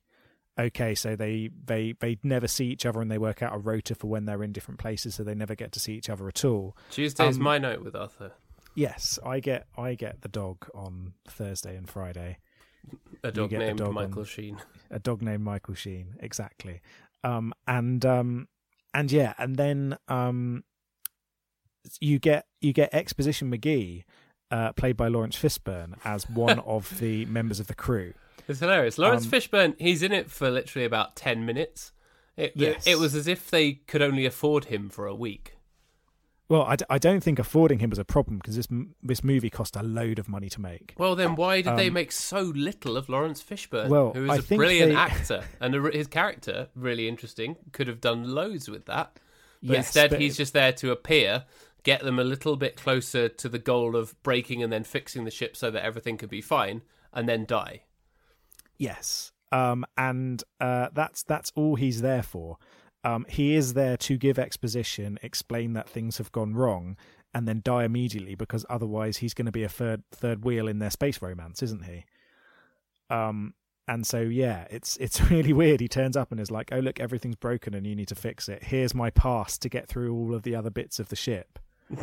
[0.59, 3.95] okay, so they they they never see each other and they work out a rota
[3.95, 6.45] for when they're in different places, so they never get to see each other at
[6.45, 6.77] all.
[6.91, 8.33] Tuesday's Um, my note with Arthur.
[8.75, 12.39] Yes, I get I get the dog on Thursday and Friday.
[13.25, 14.59] A dog named dog Michael on- Sheen.
[14.91, 16.81] a dog named Michael Sheen, exactly.
[17.25, 18.49] Um, and um,
[18.95, 20.63] and yeah, and then um,
[22.01, 24.05] you get you get Exposition McGee,
[24.51, 28.13] uh, played by Laurence Fishburne, as one of the members of the crew.
[28.49, 28.99] It's hilarious.
[28.99, 31.93] Laurence Um, Fishburne, he's in it for literally about 10 minutes.
[32.37, 32.87] It, Yes.
[32.87, 35.55] it was as if they could only afford him for a week.
[36.49, 39.25] Well, I, d- I don't think affording him was a problem because this m- this
[39.25, 40.95] movie cost a load of money to make.
[40.97, 44.31] Well, then why did they Um, make so little of Laurence Fishburne, Well, who is
[44.31, 47.57] I a brilliant they- actor and a, his character really interesting?
[47.73, 49.19] Could have done loads with that,
[49.61, 51.47] but Yes, instead but- he's just there to appear,
[51.83, 55.33] get them a little bit closer to the goal of breaking and then fixing the
[55.33, 57.83] ship so that everything could be fine, and then die.
[58.79, 59.33] Yes.
[59.53, 62.59] Um, and uh, that's that's all he's there for.
[63.05, 66.97] Um, he is there to give exposition, explain that things have gone wrong,
[67.33, 70.81] and then die immediately because otherwise he's going to be a third third wheel in
[70.81, 72.05] their space romance, isn't he?
[73.09, 73.55] Um,
[73.87, 75.81] and so yeah, it's it's really weird.
[75.81, 78.49] He turns up and is like, "Oh look, everything's broken and you need to fix
[78.49, 78.65] it.
[78.65, 81.59] Here's my pass to get through all of the other bits of the ship."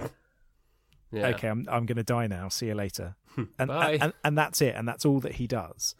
[1.13, 1.27] Yeah.
[1.27, 2.49] okay, I'm I'm going to die now.
[2.49, 3.15] See you later.
[3.59, 3.99] and, Bye.
[4.01, 4.73] and and that's it.
[4.75, 5.93] And that's all that he does.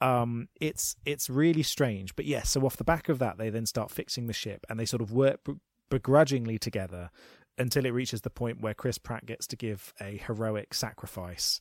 [0.00, 2.50] Um, it's it's really strange, but yes.
[2.50, 5.02] So off the back of that, they then start fixing the ship, and they sort
[5.02, 5.40] of work
[5.90, 7.10] begrudgingly together
[7.58, 11.60] until it reaches the point where Chris Pratt gets to give a heroic sacrifice.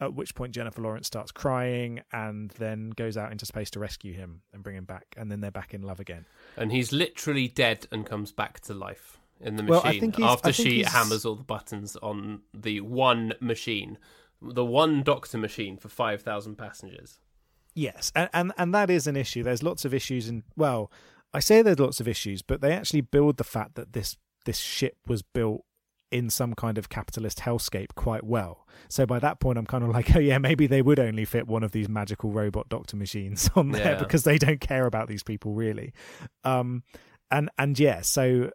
[0.00, 4.12] At which point Jennifer Lawrence starts crying and then goes out into space to rescue
[4.14, 6.24] him and bring him back, and then they're back in love again.
[6.56, 10.52] and he's literally dead and comes back to life in the Well, machine think after
[10.52, 13.98] she he's- hammers all the buttons on the one machine,
[14.40, 17.18] the one doctor machine for five thousand passengers.
[17.74, 19.42] Yes, and, and and that is an issue.
[19.42, 20.90] There's lots of issues, and well,
[21.32, 24.58] I say there's lots of issues, but they actually build the fact that this this
[24.58, 25.64] ship was built
[26.10, 28.66] in some kind of capitalist hellscape quite well.
[28.88, 31.46] So by that point, I'm kind of like, oh yeah, maybe they would only fit
[31.46, 33.98] one of these magical robot doctor machines on there Yeah.
[33.98, 35.92] because they don't care about these people really.
[36.44, 36.82] Um,
[37.30, 38.50] and and yeah, so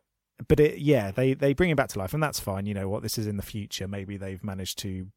[0.47, 2.65] but it yeah they they bring him back to life, and that's fine.
[2.65, 3.03] You know what?
[3.03, 3.87] This is in the future.
[3.87, 5.07] Maybe they've managed to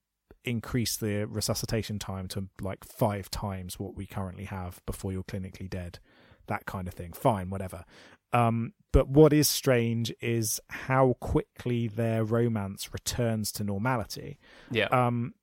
[0.47, 5.69] increase the resuscitation time to like five times what we currently have before you're clinically
[5.69, 5.99] dead
[6.47, 7.85] that kind of thing fine whatever
[8.33, 14.39] um but what is strange is how quickly their romance returns to normality
[14.71, 15.35] Yeah, um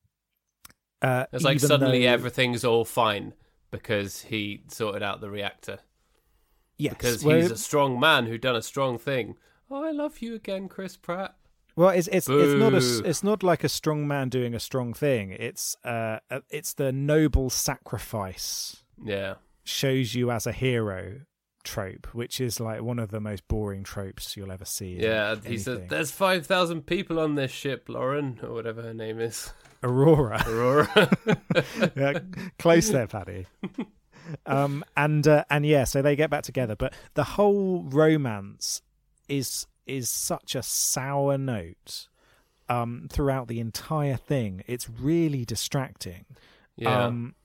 [1.02, 3.34] uh it's like suddenly though- everything's all fine
[3.72, 5.80] because he sorted out the reactor.
[6.78, 9.36] yes Because well, he's a strong man who done a strong thing.
[9.70, 11.36] Oh, I love you again, Chris Pratt.
[11.76, 14.94] Well, it's it's it's not a it's not like a strong man doing a strong
[14.94, 15.32] thing.
[15.32, 21.22] It's uh it's the noble sacrifice Yeah, shows you as a hero
[21.64, 24.98] trope, which is like one of the most boring tropes you'll ever see.
[25.00, 25.36] yeah.
[25.36, 25.88] He anything.
[25.88, 30.44] "There's five thousand people on this ship, Lauren, or whatever her name is, Aurora.
[30.48, 31.18] Aurora."
[31.96, 32.20] yeah,
[32.60, 33.48] close there, Paddy.
[34.46, 38.82] Um, and uh, and yeah, so they get back together, but the whole romance
[39.28, 42.08] is is such a sour note
[42.70, 44.64] um, throughout the entire thing.
[44.68, 46.26] It's really distracting.
[46.76, 47.36] yeah, Um,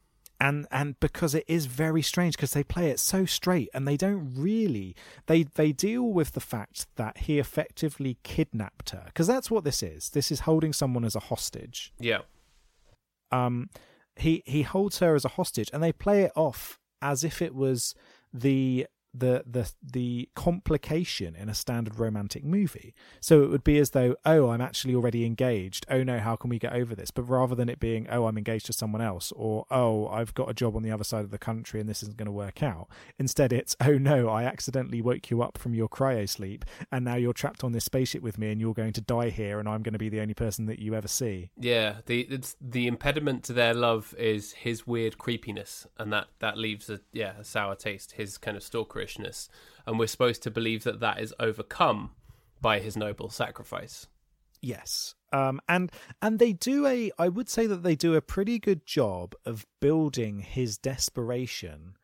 [0.41, 3.97] and and because it is very strange because they play it so straight and they
[3.97, 4.95] don't really
[5.27, 9.03] they they deal with the fact that he effectively kidnapped her.
[9.07, 10.11] Because that's what this is.
[10.11, 11.93] This is holding someone as a hostage.
[11.99, 12.21] Yeah,
[13.33, 13.69] um
[14.15, 17.55] he he holds her as a hostage and they play it off as if it
[17.55, 17.95] was
[18.33, 23.91] the the the the complication in a standard romantic movie so it would be as
[23.91, 27.23] though oh i'm actually already engaged oh no how can we get over this but
[27.23, 30.55] rather than it being oh i'm engaged to someone else or oh i've got a
[30.55, 32.89] job on the other side of the country and this isn't going to work out
[33.19, 37.15] instead it's oh no i accidentally woke you up from your cryo sleep and now
[37.15, 39.83] you're trapped on this spaceship with me and you're going to die here and i'm
[39.83, 41.97] going to be the only person that you ever see yeah.
[42.07, 47.01] The the impediment to their love is his weird creepiness, and that that leaves a
[47.13, 48.13] yeah a sour taste.
[48.13, 48.63] His kind of
[49.87, 52.11] and we're supposed to believe that that is overcome
[52.61, 54.07] by his noble sacrifice.
[54.61, 55.15] Yes.
[55.33, 58.85] Um and and they do a I would say that they do a pretty good
[58.87, 61.97] job of building his desperation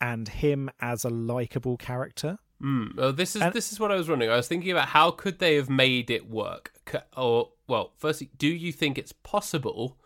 [0.00, 2.38] and him as a likable character.
[2.60, 2.96] Mm.
[2.96, 4.30] Well, this is And- this is what I was wondering.
[4.30, 6.72] I was thinking about how could they have made it work?
[7.16, 9.98] Or well, firstly, do you think it's possible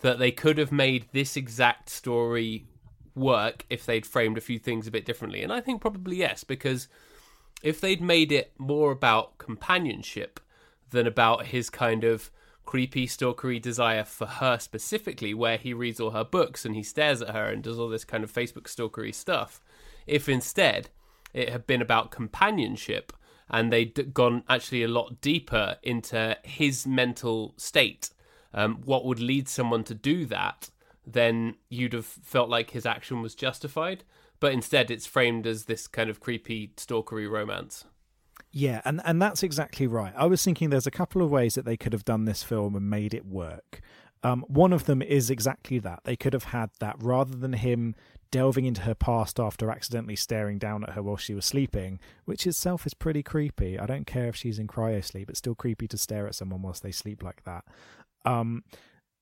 [0.00, 2.66] that they could have made this exact story
[3.14, 5.42] work if they'd framed a few things a bit differently?
[5.42, 6.88] And I think probably yes, because
[7.62, 10.40] if they'd made it more about companionship
[10.90, 12.30] than about his kind of
[12.64, 17.20] creepy stalkery desire for her specifically where he reads all her books and he stares
[17.20, 19.60] at her and does all this kind of facebook stalkery stuff
[20.06, 20.88] if instead
[21.32, 23.12] it had been about companionship
[23.50, 28.10] and they'd gone actually a lot deeper into his mental state
[28.54, 30.70] um, what would lead someone to do that
[31.06, 34.04] then you'd have felt like his action was justified
[34.40, 37.84] but instead it's framed as this kind of creepy stalkery romance
[38.52, 40.12] Yeah, and and that's exactly right.
[40.16, 42.74] I was thinking there's a couple of ways that they could have done this film
[42.76, 43.80] and made it work.
[44.22, 46.00] Um, one of them is exactly that.
[46.04, 47.94] They could have had that rather than him
[48.30, 52.46] delving into her past after accidentally staring down at her while she was sleeping, which
[52.46, 53.78] itself is pretty creepy.
[53.78, 56.82] I don't care if she's in cryosleep; it's still creepy to stare at someone whilst
[56.82, 57.64] they sleep like that.
[58.24, 58.64] Um,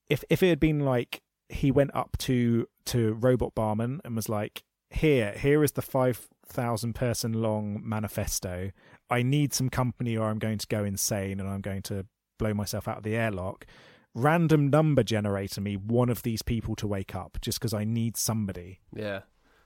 [0.08, 4.28] if if it had been like he went up to to Robot Barman and was
[4.28, 8.70] like, "Here, here is the five thousand person long manifesto.
[9.10, 12.06] I need some company, or I'm going to go insane, and I'm going to
[12.38, 13.66] blow myself out of the airlock."
[14.14, 18.18] Random number generator me one of these people to wake up just because I need
[18.18, 18.80] somebody.
[18.94, 19.22] yeah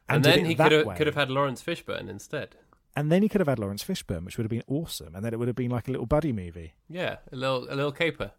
[0.09, 2.55] And and, then he could have could have had Laurence Fishburne instead.
[2.95, 5.35] And then he could have had Laurence Fishburne, which would have been awesome, and then
[5.35, 6.75] it would have been like a little buddy movie.
[6.89, 8.33] Yeah, a little a little caper.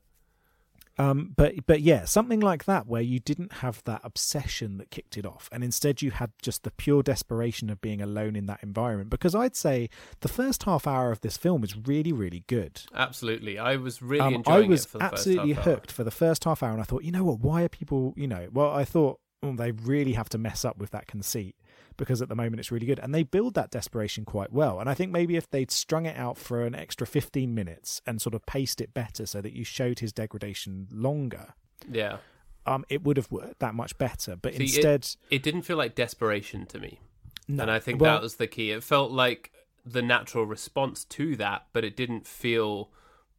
[1.00, 5.18] Um, but but yeah, something like that where you didn't have that obsession that kicked
[5.18, 8.64] it off, and instead you had just the pure desperation of being alone in that
[8.64, 9.10] environment.
[9.10, 9.90] Because I'd say
[10.22, 12.82] the first half hour of this film is really really good.
[12.96, 15.74] Absolutely, I was really Um, enjoying I was it for the absolutely first half hour.
[15.76, 17.40] hooked for the first half hour, and I thought, you know what?
[17.40, 18.14] Why are people?
[18.18, 21.56] You know, well, I thought oh, they really have to mess up with that conceit
[21.98, 24.80] because at the moment it's really good, and they build that desperation quite well.
[24.80, 28.22] And I think maybe if they'd strung it out for an extra fifteen minutes and
[28.22, 31.54] sort of paced it better so that you showed his degradation longer,
[31.90, 32.18] Yeah,
[32.66, 34.36] um, it would have worked that much better.
[34.36, 37.00] But See, it- instead, it didn't feel like desperation to me,
[37.48, 37.64] no.
[37.64, 38.72] and I think Well, that was the key.
[38.72, 39.52] It felt like
[39.86, 42.92] the natural response to that, but it didn't feel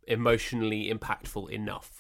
[0.06, 1.97] emotionally impactful enough.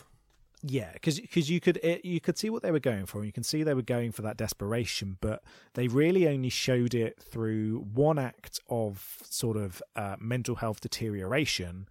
[0.62, 3.26] Yeah, because because you could it, you could see what they were going for, and
[3.26, 5.42] you can see they were going for that desperation, but
[5.74, 11.88] they really only showed it through one act of sort of uh, mental health deterioration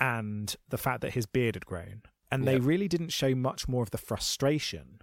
[0.00, 2.60] and the fact that his beard had grown, and they Yeah.
[2.62, 5.00] really didn't show much more of the frustration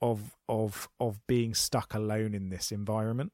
[0.00, 3.32] of of of being stuck alone in this environment.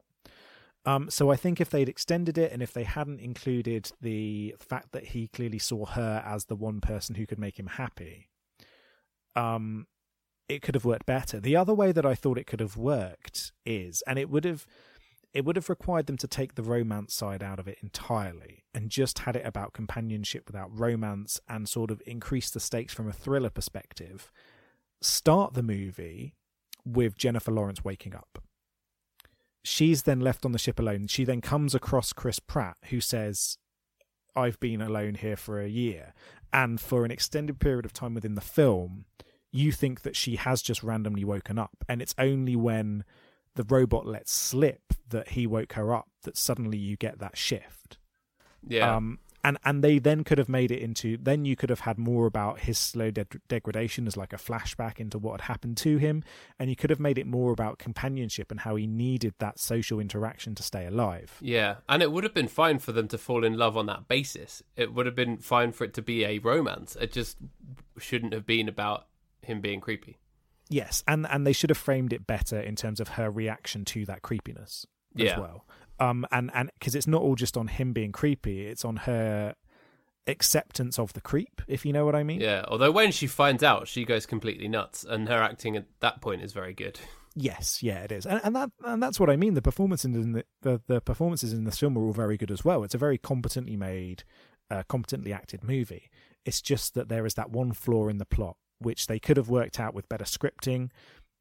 [0.85, 4.93] Um, so I think if they'd extended it and if they hadn't included the fact
[4.93, 8.29] that he clearly saw her as the one person who could make him happy,
[9.39, 9.87] um,
[10.49, 11.39] it could have worked better.
[11.39, 14.67] The other way that I thought it could have worked is, and it would have,
[15.33, 18.91] it would have required them to take the romance side out of it entirely and
[18.91, 23.13] just had it about companionship without romance and sort of increase the stakes from a
[23.13, 24.33] thriller perspective.
[25.01, 26.35] Start the movie
[26.85, 28.43] with Jennifer Lawrence waking up.
[29.63, 31.07] She's then left on the ship alone.
[31.07, 33.59] She then comes across Chris Pratt, who says,
[34.35, 36.15] I've been alone here for a year.
[36.53, 39.05] And for an extended period of time within the film,
[39.51, 41.77] you think that she has just randomly woken up.
[41.89, 43.05] And it's only when
[43.55, 47.99] the robot lets slip that he woke her up that suddenly you get that shift.
[48.67, 51.81] Yeah, Um, and and they then could have made it into then you could have
[51.81, 55.77] had more about his slow de- degradation as like a flashback into what had happened
[55.77, 56.23] to him
[56.59, 60.01] and you could have made it more about companionship and how he needed that social
[60.01, 63.45] interaction to stay alive yeah, and it would have been fine for them to fall
[63.45, 64.63] in love on that basis.
[64.77, 66.97] It would have been fine for it to be a romance.
[67.01, 67.37] It just
[67.99, 69.07] shouldn't have been about
[69.49, 70.19] him being creepy.
[70.71, 74.05] yes and and they should have framed it better in terms of her reaction to
[74.07, 75.41] that creepiness as Yeah.
[75.41, 75.65] well
[75.99, 79.55] um and and because it's not all just on him being creepy it's on her
[80.27, 83.63] acceptance of the creep if you know what i mean Yeah, although when she finds
[83.63, 87.01] out, she goes completely nuts, and her acting at that point is very good.
[87.41, 89.55] Yes, yeah, it is, and, and that and that's what I mean.
[89.55, 92.65] The performances in the, the the performances in this film are all very good as
[92.65, 92.83] well.
[92.83, 94.25] It's a very competently made,
[94.73, 96.11] uh, competently acted movie.
[96.45, 99.49] It's just that there is that one flaw in the plot which they could have
[99.49, 100.91] worked out with better scripting,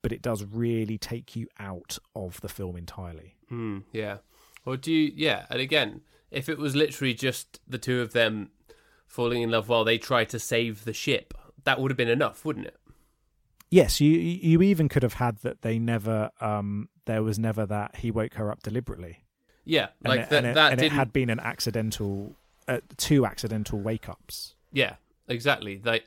[0.01, 3.35] but it does really take you out of the film entirely.
[3.49, 4.17] Hmm, yeah.
[4.65, 5.11] Or do you?
[5.15, 8.51] Yeah, and again, if it was literally just the two of them
[9.05, 12.43] falling in love while they try to save the ship, that would have been enough,
[12.43, 12.77] wouldn't it?
[13.69, 17.97] Yes, you you even could have had that they never um there was never that
[17.97, 19.23] he woke her up deliberately.
[19.65, 20.37] Yeah, And like it, that.
[20.37, 20.95] and it, that and it didn't.
[20.97, 22.35] had been an accidental
[22.69, 24.55] uh, two accidental wake ups.
[24.71, 24.95] Yeah,
[25.27, 25.81] exactly.
[25.83, 26.05] Like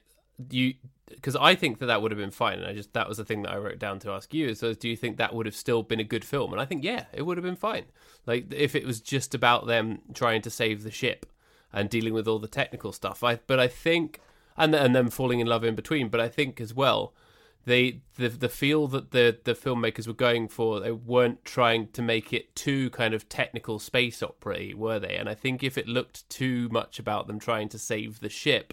[0.51, 0.75] you,
[1.11, 3.25] because I think that that would have been fine, and I just that was the
[3.25, 4.55] thing that I wrote down to ask you.
[4.55, 6.53] So uh, do you think that would have still been a good film?
[6.53, 7.85] And I think yeah, it would have been fine.
[8.27, 11.27] Like if it was just about them trying to save the ship
[11.73, 13.23] and dealing with all the technical stuff.
[13.23, 14.21] I but I think
[14.57, 16.09] and and them falling in love in between.
[16.09, 17.13] But I think as well.
[17.67, 22.01] They the the feel that the the filmmakers were going for they weren't trying to
[22.01, 25.87] make it too kind of technical space opera were they and I think if it
[25.87, 28.73] looked too much about them trying to save the ship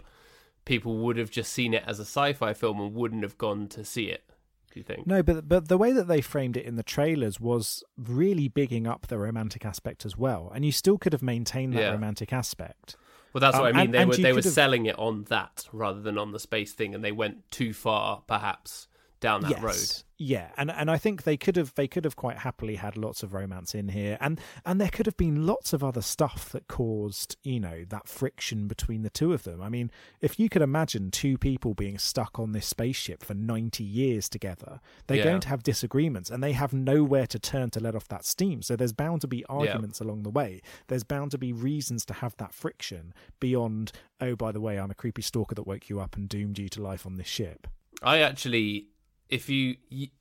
[0.67, 3.83] people would have just seen it as a sci-fi film and wouldn't have gone to
[3.83, 4.23] see it.
[4.71, 5.07] Do you think?
[5.07, 8.85] No, but but the way that they framed it in the trailers was really bigging
[8.85, 11.91] up the romantic aspect as well, and you still could have maintained that Yeah.
[11.91, 12.95] romantic aspect.
[13.33, 13.85] Well, that's what Um, I mean.
[13.87, 16.39] and- they and were they were have- selling it on that rather than on the
[16.39, 18.87] space thing, and they went too far, perhaps,
[19.19, 20.03] down that road.
[20.19, 23.21] Yeah, and and I think they could have they could have quite happily had lots
[23.21, 26.67] of romance in here, and and there could have been lots of other stuff that
[26.67, 29.61] caused you know that friction between the two of them.
[29.61, 33.83] I mean, if you could imagine two people being stuck on this spaceship for ninety
[33.83, 35.23] years together, they're Yeah.
[35.25, 38.63] going to have disagreements, and they have nowhere to turn to let off that steam.
[38.63, 40.61] So there's bound to be arguments along the way.
[40.87, 43.91] There's bound to be reasons to have that friction beyond.
[44.19, 46.69] Oh, by the way, I'm a creepy stalker that woke you up and doomed you
[46.69, 47.67] to life on this ship.
[48.01, 48.87] I actually,
[49.29, 49.75] if you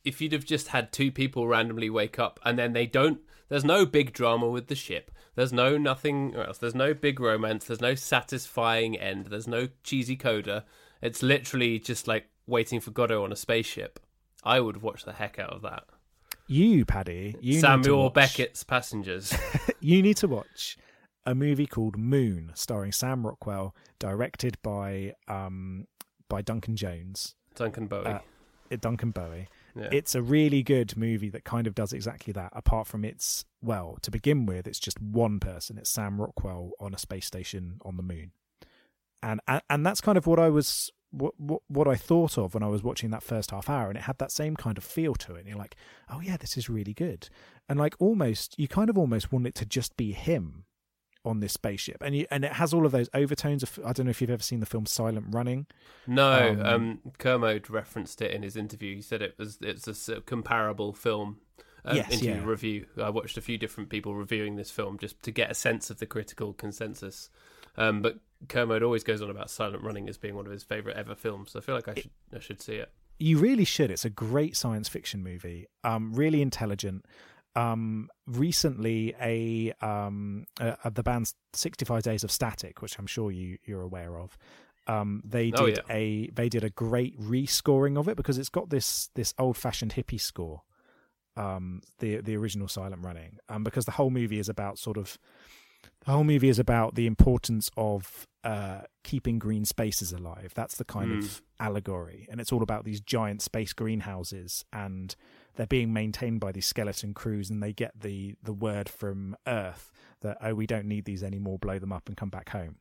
[0.04, 3.64] if you'd have just had two people randomly wake up and then they don't, there's
[3.64, 5.10] no big drama with the ship.
[5.34, 6.58] There's no nothing else.
[6.58, 7.64] There's no big romance.
[7.64, 9.26] There's no satisfying end.
[9.26, 10.64] There's no cheesy coda.
[11.02, 14.00] It's literally just like waiting for Godot on a spaceship.
[14.42, 15.84] I would watch the heck out of that.
[16.48, 19.34] You, Paddy, you Samuel Beckett's Passengers.
[19.80, 20.78] you need to watch
[21.24, 25.86] a movie called Moon, starring Sam Rockwell, directed by um
[26.28, 28.06] by Duncan Jones, Duncan Bowie.
[28.06, 28.18] Uh,
[28.80, 29.48] Duncan Bowie.
[29.74, 29.88] yeah.
[29.92, 32.52] It's a really good movie that kind of does exactly that.
[32.54, 35.78] Apart from its well, to begin with, it's just one person.
[35.78, 38.32] It's Sam Rockwell on a space station on the moon,
[39.22, 40.90] and and, and that's kind of what I was.
[41.12, 43.96] What, what what I thought of when I was watching that first half hour, and
[43.96, 45.40] it had that same kind of feel to it.
[45.40, 45.76] And you're like,
[46.10, 47.28] oh yeah, this is really good,
[47.68, 50.64] and like almost you kind of almost want it to just be him
[51.26, 53.78] on this spaceship, and you and it has all of those overtones of.
[53.84, 55.66] I don't know if you've ever seen the film Silent Running.
[56.06, 58.94] No, Um, um, Kermode referenced it in his interview.
[58.96, 61.38] He said it was it's a sort of comparable film.
[61.84, 62.44] Um, Yes, interview yeah.
[62.44, 62.86] review.
[63.00, 65.98] I watched a few different people reviewing this film just to get a sense of
[65.98, 67.30] the critical consensus.
[67.76, 68.18] Um, but
[68.48, 71.52] Kermode always goes on about Silent Running as being one of his favorite ever films.
[71.52, 72.90] So I feel like I should I should see it.
[73.18, 73.90] You really should.
[73.90, 75.66] It's a great science fiction movie.
[75.84, 77.06] Um, really intelligent.
[77.56, 83.06] Um, recently, a um, uh, uh, the band's Sixty Five Days of Static, which I'm
[83.06, 84.36] sure you you're aware of.
[84.86, 85.80] Um, they did Oh, yeah.
[85.90, 89.94] a they did a great rescoring of it because it's got this this old fashioned
[89.94, 90.62] hippie score.
[91.36, 95.18] Um, the the original Silent Running, um, because the whole movie is about sort of
[96.04, 100.52] the whole movie is about the importance of uh, keeping green spaces alive.
[100.54, 101.18] That's the kind Mm.
[101.18, 105.14] of allegory, and it's all about these giant space greenhouses, and
[105.56, 109.90] they're being maintained by these skeleton crews, and they get the the word from Earth
[110.22, 111.58] that oh, we don't need these anymore.
[111.58, 112.76] Blow them up and come back home.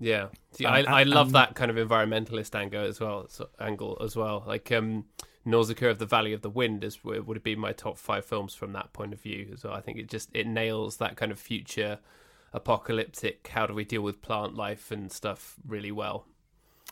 [0.00, 3.26] Yeah, See, Um, I I love and- that kind of environmentalist angle as well.
[3.28, 4.44] So, angle as well.
[4.46, 5.06] Like um,
[5.44, 8.54] Nausicaa of the Valley of the Wind is would have been my top five films
[8.54, 9.56] from that point of view.
[9.56, 11.98] So I think it just it nails that kind of future
[12.52, 13.48] apocalyptic.
[13.48, 16.26] How do we deal with plant life and stuff really well.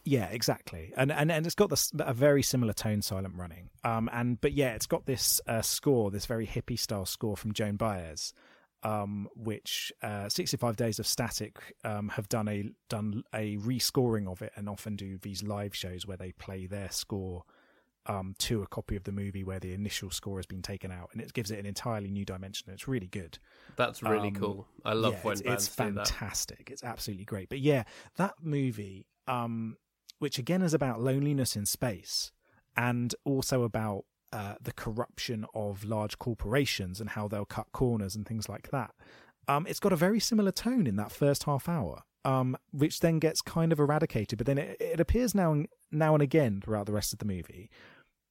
[0.08, 3.70] Yeah, exactly, and and and it's got this a very similar tone, Silent Running.
[3.82, 7.52] Um, and but yeah, it's got this uh, score, this very hippie style score from
[7.52, 8.32] Joan Baez,
[8.84, 14.42] um, which uh, 65 Days of Static um, have done a done a rescoring of
[14.42, 17.42] it, and often do these live shows where they play their score
[18.06, 21.10] um, to a copy of the movie where the initial score has been taken out,
[21.12, 22.70] and it gives it an entirely new dimension.
[22.72, 23.40] It's really good.
[23.74, 24.68] That's really Um, cool.
[24.84, 26.70] I love yeah, when it's, it's fantastic.
[26.70, 27.48] It's absolutely great.
[27.48, 27.82] But yeah,
[28.18, 29.76] that movie, um,
[30.18, 32.32] which again is about loneliness in space,
[32.76, 38.26] and also about uh, the corruption of large corporations and how they'll cut corners and
[38.26, 38.90] things like that.
[39.48, 43.18] Um, it's got a very similar tone in that first half hour, um, which then
[43.18, 44.36] gets kind of eradicated.
[44.36, 47.24] But then it, it appears now and now and again throughout the rest of the
[47.24, 47.70] movie,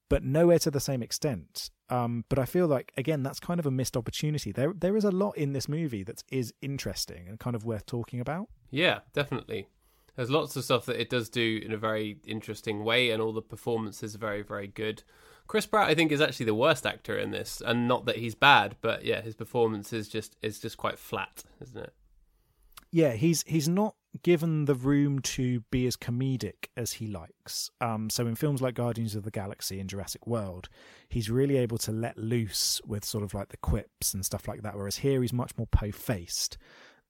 [0.09, 1.71] but nowhere to the same extent.
[1.89, 4.51] Um, but I feel like again that's kind of a missed opportunity.
[4.51, 7.85] There there is a lot in this movie that is interesting and kind of worth
[7.85, 8.49] talking about.
[8.69, 9.69] Yeah, definitely.
[10.15, 13.33] There's lots of stuff that it does do in a very interesting way, and all
[13.33, 15.03] the performances are very, very good.
[15.47, 18.35] Chris Pratt, I think, is actually the worst actor in this, and not that he's
[18.35, 21.93] bad, but yeah, his performance is just is just quite flat, isn't it?
[22.91, 27.69] Yeah, he's he's not given the room to be as comedic as he likes.
[27.81, 30.69] Um, so in films like Guardians of the Galaxy and Jurassic World,
[31.09, 34.61] he's really able to let loose with sort of like the quips and stuff like
[34.61, 34.75] that.
[34.75, 36.57] Whereas here, he's much more po-faced.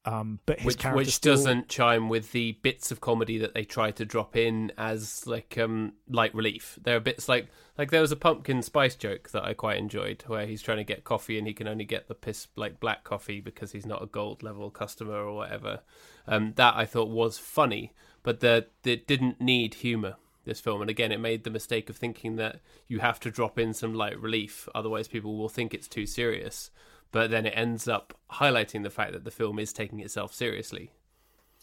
[0.07, 3.55] Um, but his which character which still- doesn't chime with the bits of comedy that
[3.55, 6.77] they try to drop in as like um light relief.
[6.83, 7.47] There are bits like
[7.77, 10.83] like there was a pumpkin spice joke that I quite enjoyed where he's trying to
[10.83, 14.03] get coffee and he can only get the piss like black coffee because he's not
[14.03, 15.81] a gold level customer or whatever.
[16.27, 20.15] Um, that I thought was funny, but the it didn't need humor.
[20.45, 23.57] This film, and again, it made the mistake of thinking that you have to drop
[23.57, 26.69] in some light relief, otherwise people will think it's too serious
[27.15, 30.91] but then it ends up highlighting the fact that the film is taking itself seriously.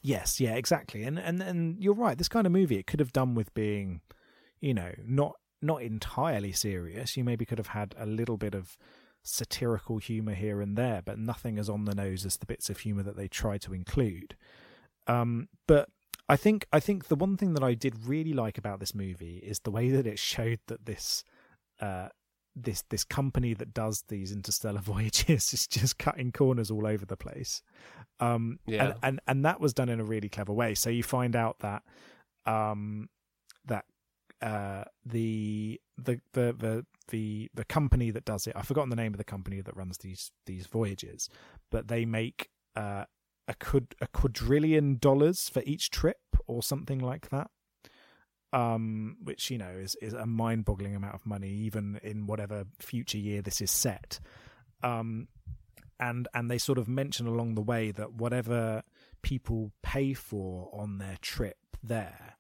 [0.01, 1.03] Yes, yeah, exactly.
[1.03, 2.17] And and and you're right.
[2.17, 4.01] This kind of movie it could have done with being,
[4.63, 7.19] you know, not not entirely serious.
[7.19, 8.79] You maybe could have had a little bit of
[9.23, 12.79] satirical humor here and there, but nothing as on the nose as the bits of
[12.79, 14.35] humor that they try to include.
[15.07, 15.91] Um, but
[16.31, 19.37] I think I think the one thing that I did really like about this movie
[19.37, 21.25] is the way that it showed that this
[21.79, 22.09] uh,
[22.55, 27.17] this this company that does these interstellar voyages is just cutting corners all over the
[27.17, 27.63] place.
[28.21, 28.85] Um, Yeah.
[28.85, 30.75] and, and and that was done in a really clever way.
[30.75, 31.83] So you find out that
[32.47, 33.09] um,
[33.65, 33.85] that
[34.41, 39.15] uh, the, the the the the the company that does it, I've forgotten the name
[39.15, 41.29] of the company that runs these these voyages,
[41.71, 43.05] but they make uh,
[43.49, 47.51] a quad, a quadrillion dollars for each trip or something like that
[48.53, 53.19] um, which you know is is a mind-boggling amount of money, even in whatever future
[53.19, 54.21] year this is set.
[54.83, 55.29] Um,
[56.01, 58.83] and and they sort of mention along the way that whatever
[59.23, 62.37] people pay for on their trip there,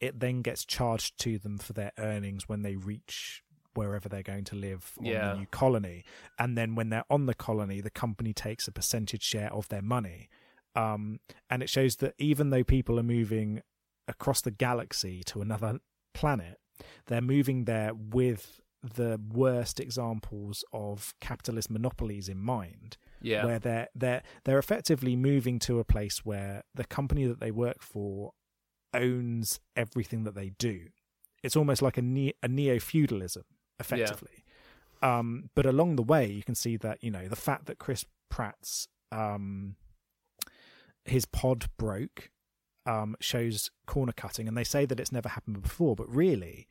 [0.00, 3.42] it then gets charged to them for their earnings when they reach
[3.74, 5.32] wherever they're going to live on Yeah.
[5.34, 6.04] the new colony.
[6.38, 9.82] And then when they're on the colony, the company takes a percentage share of their
[9.82, 10.28] money.
[10.74, 13.62] Um, and it shows that even though people are moving
[14.10, 15.78] across the galaxy to another
[16.14, 16.58] planet,
[17.06, 23.44] they're moving there with the worst examples of capitalist monopolies in mind Yeah.
[23.44, 27.82] where they're they're they're effectively moving to a place where the company that they work
[27.82, 28.32] for
[28.94, 30.86] owns everything that they do.
[31.42, 33.44] It's almost like a ne- a neo feudalism,
[33.78, 34.44] effectively.
[35.02, 38.04] Um, but along the way, you can see that you know the fact that Chris
[38.30, 39.76] Pratt's um,
[41.04, 42.30] his pod broke
[42.86, 46.66] um, shows corner cutting, and they say that it's never happened before, but really.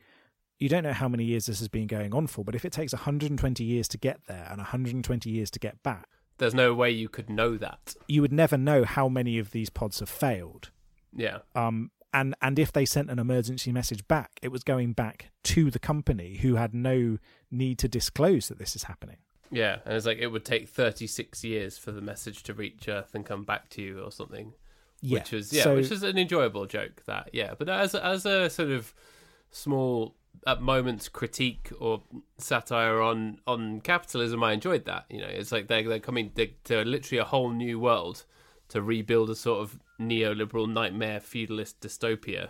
[0.61, 2.73] You don't know how many years this has been going on for, but if it
[2.73, 6.05] takes 120 years to get there and 120 years to get back,
[6.37, 7.95] There's no way you could know that.
[8.09, 10.71] you would never know how many of these pods have failed.
[11.15, 11.37] Yeah.
[11.55, 15.71] Um, and and if they sent an emergency message back, it was going back to
[15.71, 19.19] the company who had no need to disclose that this is happening.
[19.49, 19.77] Yeah.
[19.85, 23.25] And it's like it would take 36 years for the message to reach Earth and
[23.25, 24.51] come back to you or something.
[25.01, 25.19] Yeah.
[25.19, 27.03] Which was yeah, So- which is an enjoyable joke.
[27.05, 28.93] That yeah, but as as a sort of
[29.51, 30.15] small
[30.47, 32.03] at moments critique or
[32.37, 35.05] satire on on capitalism, I enjoyed that.
[35.09, 38.25] You know, it's like they're they're coming to, to literally a whole new world
[38.69, 42.49] to rebuild a sort of neoliberal nightmare feudalist dystopia,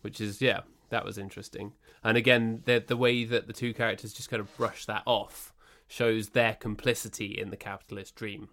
[0.00, 1.72] which is yeah, that was interesting.
[2.02, 5.52] And again, the the way that the two characters just kind of brush that off
[5.86, 8.48] shows their complicity in the capitalist dream.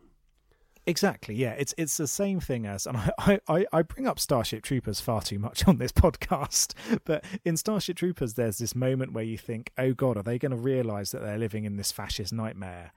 [0.87, 1.35] Exactly.
[1.35, 1.51] Yeah.
[1.51, 5.21] It's it's the same thing as, and I, I, I bring up Starship Troopers far
[5.21, 6.73] too much on this podcast,
[7.03, 10.51] but in Starship Troopers, there's this moment where you think, oh God, are they going
[10.51, 12.93] to realize that they're living in this fascist nightmare?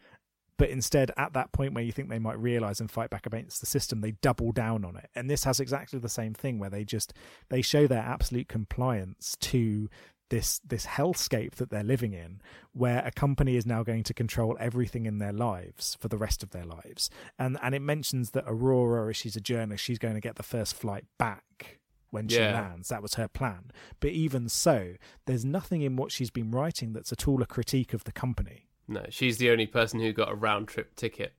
[0.56, 3.60] But instead, at that point where you think they might realize and fight back against
[3.60, 5.08] the system, they double down on it.
[5.16, 7.12] And this has exactly the same thing where they just
[7.48, 9.88] they show their absolute compliance to
[10.30, 12.40] this this hellscape that they're living in
[12.72, 16.42] where a company is now going to control everything in their lives for the rest
[16.42, 17.10] of their lives.
[17.38, 20.42] And and it mentions that aurora as she's a journalist she's going to get the
[20.42, 21.78] first flight back
[22.10, 22.52] when she Yeah.
[22.52, 22.88] lands.
[22.88, 23.70] That was her plan.
[24.00, 24.94] But even so
[25.26, 28.66] there's nothing in what she's been writing that's at all a critique of the company.
[28.88, 31.34] No, she's the only person who got a round trip ticket.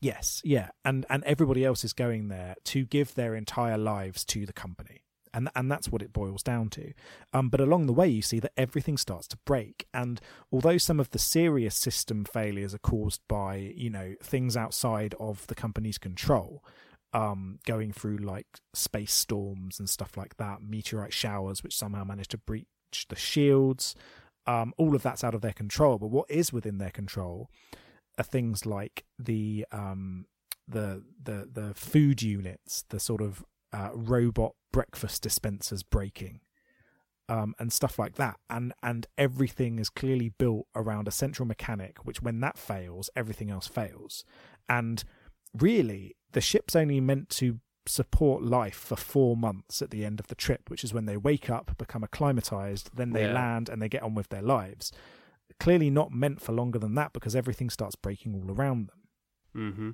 [0.00, 4.44] Yes, yeah, and and everybody else is going there to give their entire lives to
[4.44, 5.01] the company,
[5.34, 6.92] and and that's what it boils down to.
[7.32, 10.20] Um, but along the way, you see that everything starts to break, and
[10.50, 15.46] although some of the serious system failures are caused by you know things outside of
[15.46, 16.64] the company's control,
[17.12, 22.28] um, going through like space storms and stuff like that, meteorite showers which somehow manage
[22.28, 22.66] to breach
[23.08, 23.94] the shields.
[24.44, 25.98] Um, all of that's out of their control.
[25.98, 27.48] But what is within their control
[28.18, 30.26] are things like the um,
[30.66, 36.40] the the the food units, the sort of uh, robot breakfast dispensers breaking,
[37.28, 38.36] um, and stuff like that.
[38.48, 43.50] And and everything is clearly built around a central mechanic, which when that fails, everything
[43.50, 44.24] else fails.
[44.68, 45.04] And
[45.58, 50.28] really, the ship's only meant to support life for four months at the end of
[50.28, 53.32] the trip, which is when they wake up, become acclimatized, then they Yeah.
[53.32, 54.92] land and they get on with their lives.
[55.58, 59.00] Clearly not meant for longer than that because everything starts breaking all around them.
[59.56, 59.90] Mm-hmm.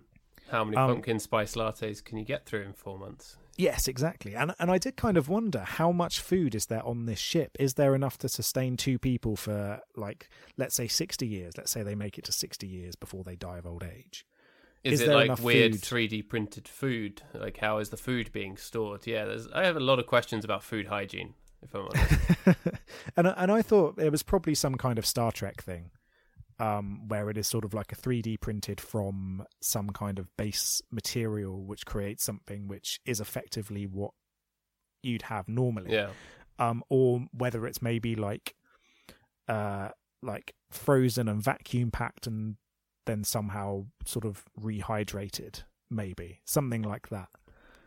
[0.51, 3.39] How many Um, pumpkin spice lattes can you get through in four months?
[3.59, 4.37] Yes, exactly.
[4.37, 7.57] And and I did kind of wonder how much food is there on this ship?
[7.59, 11.59] Is there enough to sustain two people for like let's say 60 years?
[11.59, 14.25] Let's say they make it to 60 years before they die of old age.
[14.85, 15.83] Is, Is it there like weird food?
[15.83, 17.23] 3D printed food?
[17.35, 19.09] Like how is the food being stored?
[19.09, 19.49] Yeah, there's.
[19.49, 21.35] I have a lot of questions about food hygiene.
[21.61, 22.57] If I'm honest.
[23.17, 25.91] and and I thought it was probably some kind of Star Trek thing.
[26.59, 30.83] Um, where it is sort of like a 3D printed from some kind of base
[30.91, 34.11] material, which creates something which is effectively what
[35.03, 35.93] you'd have normally.
[35.93, 36.11] Yeah.
[36.59, 38.57] Um, or whether it's maybe like,
[39.47, 39.91] uh,
[40.23, 42.57] like frozen and vacuum packed and
[43.07, 47.29] then somehow sort of rehydrated, maybe something like that.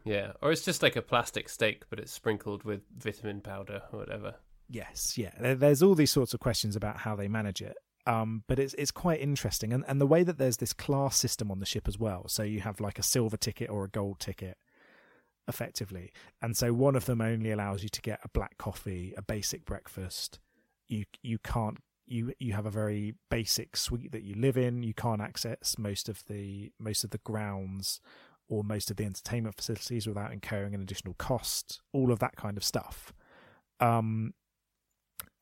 [0.06, 0.32] Yeah.
[0.42, 4.36] Or it's just like a plastic steak, but it's sprinkled with vitamin powder or whatever.
[4.70, 5.54] Yes, yeah.
[5.54, 7.76] There's all these sorts of questions about how they manage it.
[8.08, 11.52] Um, but it's it's quite interesting, and and the way that there's this class system
[11.52, 12.28] on the ship as well.
[12.28, 14.58] So you have like a silver ticket or a gold ticket,
[15.47, 19.22] effectively, and so one of them only allows you to get a black coffee, a
[19.22, 20.39] basic breakfast.
[20.88, 21.78] You you can't
[22.08, 24.84] you you have a very basic suite that you live in.
[24.84, 28.02] You can't access most of the most of the grounds
[28.49, 31.82] or most of the entertainment facilities without incurring an additional cost.
[31.93, 33.14] All of that kind of stuff.
[33.80, 34.34] Um,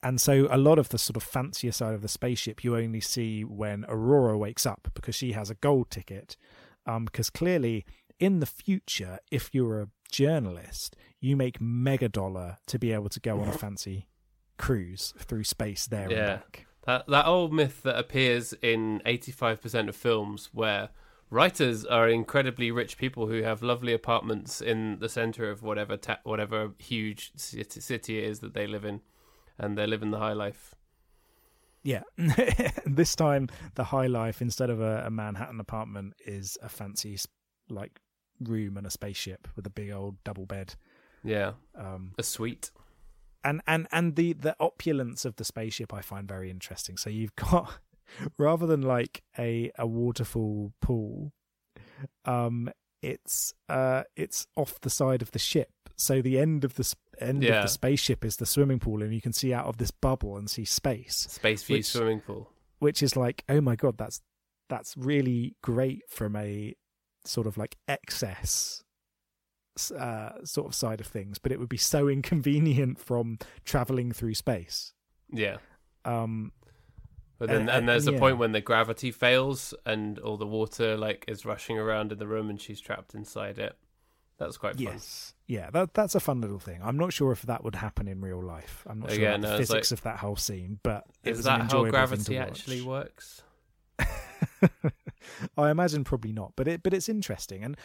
[0.03, 3.01] and so a lot of the sort of fancier side of the spaceship you only
[3.01, 6.37] see when Aurora wakes up because she has a gold ticket.
[6.85, 7.85] Um, because clearly
[8.19, 13.19] in the future, if you're a journalist, you make mega dollar to be able to
[13.19, 14.07] go on a fancy
[14.57, 16.17] cruise through space there Yeah.
[16.17, 16.65] and back.
[16.85, 20.89] That that old myth that appears in eighty five percent of films where
[21.29, 26.19] writers are incredibly rich people who have lovely apartments in the center of whatever ta-
[26.23, 29.01] whatever huge city, city it is that they live in,
[29.59, 30.73] and they're living the high life.
[31.83, 32.03] Yeah.
[32.85, 37.17] this time, the high life, instead of a, a Manhattan apartment, is a fancy,
[37.69, 37.99] like,
[38.41, 40.75] room and a spaceship with a big old double bed.
[41.23, 42.71] Yeah, Um, a suite.
[43.43, 46.95] and and and the the opulence of the spaceship I find very interesting.
[46.97, 47.79] So you've got
[48.37, 51.33] rather than like a a waterfall pool,
[52.25, 52.69] um,
[53.01, 55.71] it's uh it's off the side of the ship.
[55.97, 56.93] So the end of the
[57.23, 57.57] end Yeah.
[57.57, 60.37] of the spaceship is the swimming pool, and you can see out of this bubble
[60.37, 62.51] and see space, Space view Which- swimming pool.
[62.79, 64.21] which is like, oh my god, that's
[64.69, 66.75] that's really great from a
[67.25, 68.83] sort of like excess
[69.97, 74.33] uh, sort of side of things, but it would be so inconvenient from traveling through
[74.33, 74.93] space.
[75.31, 75.57] Yeah.
[76.05, 76.51] Um,
[77.37, 78.19] But then, And- and, and- there's and a yeah.
[78.19, 82.27] point when the gravity fails and all the water like is rushing around in the
[82.27, 83.77] room and she's trapped inside it.
[84.37, 84.83] That's quite fun.
[84.83, 86.79] yes, yeah, that that's a fun little thing.
[86.83, 88.85] I'm not sure if that would happen in real life.
[88.87, 91.05] I'm not sure Again, about the no, it's physics like- of that whole scene, but
[91.23, 93.41] it Is was an that how gravity actually works?
[95.57, 97.77] I imagine probably not, but it but it's interesting and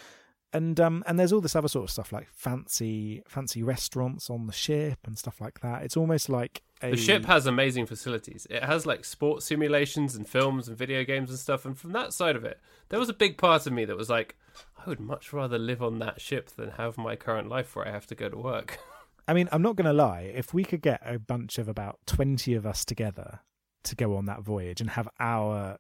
[0.53, 4.47] and um and there's all this other sort of stuff like fancy fancy restaurants on
[4.47, 5.83] the ship and stuff like that.
[5.83, 8.47] It's almost like a The ship has amazing facilities.
[8.51, 11.65] It has like sports simulations and films and video games and stuff.
[11.65, 12.61] And from that side of it,
[12.91, 14.37] there was a big part of me that was like,
[14.85, 17.91] I would much rather live on that ship than have my current life where I
[17.91, 18.79] have to go to work.
[19.29, 20.23] I mean, I'm not going to lie.
[20.23, 23.41] If we could get a bunch of about 20 of us together
[23.85, 25.79] to go on that voyage and have our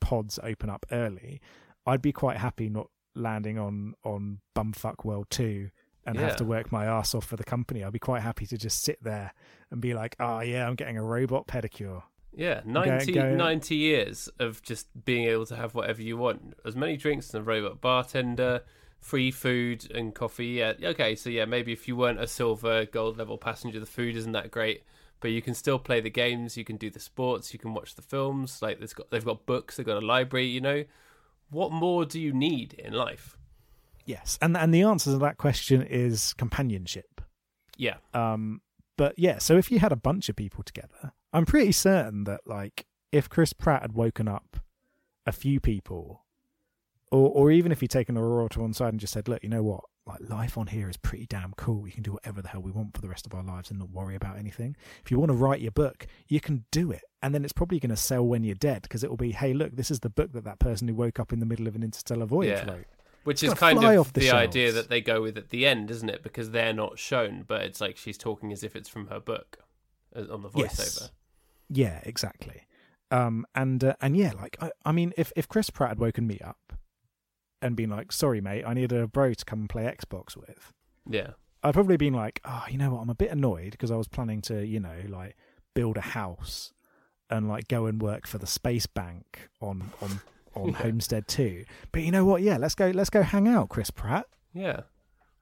[0.00, 1.40] pods open up early,
[1.86, 5.70] I'd be quite happy not landing on on Bumfuck World 2
[6.06, 6.22] and Yeah.
[6.22, 7.82] have to work my ass off for the company.
[7.82, 9.32] I'd be quite happy to just sit there
[9.70, 12.02] and be like, oh, yeah, I'm getting a robot pedicure.
[12.36, 16.54] Yeah, 90, go- 90 years of just being able to have whatever you want.
[16.64, 18.62] As many drinks as a robot bartender,
[19.00, 20.46] free food and coffee.
[20.46, 24.16] Yeah, okay, so yeah, maybe if you weren't a silver, gold level passenger, the food
[24.16, 24.82] isn't that great.
[25.20, 27.94] But you can still play the games, you can do the sports, you can watch
[27.94, 28.60] the films.
[28.60, 30.46] Like they've got, they've got books, they've got a library.
[30.46, 30.84] You know,
[31.50, 33.38] what more do you need in life?
[34.04, 34.38] Yes.
[34.42, 37.22] And, and the answer to that question is companionship.
[37.76, 38.60] Yeah, Um,
[38.96, 42.40] but yeah, so if you had a bunch of people together, I'm pretty certain that
[42.46, 44.56] like if Chris Pratt had woken up
[45.26, 46.24] a few people,
[47.10, 49.48] or or even if he'd taken Aurora to one side and just said, "Look, you
[49.48, 49.84] know what?
[50.06, 51.80] Like life on here is pretty damn cool.
[51.80, 53.78] We can do whatever the hell we want for the rest of our lives and
[53.78, 54.76] not worry about anything.
[55.02, 57.80] If you want to write your book, you can do it, and then it's probably
[57.80, 60.10] going to sell when you're dead because it will be, hey, look, this is the
[60.10, 62.70] book that that person who woke up in the middle of an interstellar voyage Yeah.
[62.70, 62.86] wrote.
[63.24, 66.08] Which is kind of the the, idea that they go with at the end, isn't
[66.08, 66.22] it?
[66.22, 69.58] Because they're not shown, but it's like she's talking as if it's from her book
[70.14, 70.58] uh, on the voiceover.
[71.00, 71.10] Yes.
[71.68, 72.62] Yeah, exactly.
[73.10, 76.26] Um, and uh, and yeah, like I, I mean, if if Chris Pratt had woken
[76.26, 76.74] me up
[77.60, 80.72] and been like, "Sorry, mate, I need a bro to come and play Xbox with,"
[81.08, 81.30] Yeah.
[81.62, 83.00] I'd probably been like, "Oh, you know what?
[83.00, 85.36] I'm a bit annoyed because I was planning to, you know, like
[85.74, 86.72] build a house
[87.30, 90.20] and like go and work for the space bank on on
[90.56, 90.76] on Yeah.
[90.76, 91.64] Homestead 2.
[91.92, 92.42] But you know what?
[92.42, 92.90] Yeah, let's go.
[92.90, 94.26] Let's go hang out, Chris Pratt.
[94.52, 94.80] Yeah.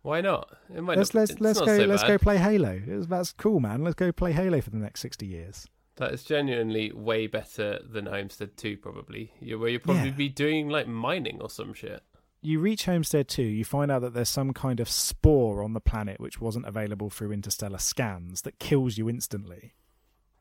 [0.03, 0.57] Why not?
[0.75, 1.77] It might Let's not, let's let's not go.
[1.79, 2.09] so let's bad.
[2.09, 2.73] go play Halo.
[2.75, 3.85] It's- That's cool, man.
[3.85, 5.67] Let's go play Halo for the next sixty years.
[5.97, 9.33] That is genuinely way better than Homestead 2, probably.
[9.41, 10.15] You, where you'll probably Yeah.
[10.17, 12.03] be doing like mining or some shit.
[12.45, 15.81] you reach Homestead 2, you find out that there's some kind of spore on the
[15.81, 19.75] planet which wasn't available through interstellar scans that kills you instantly.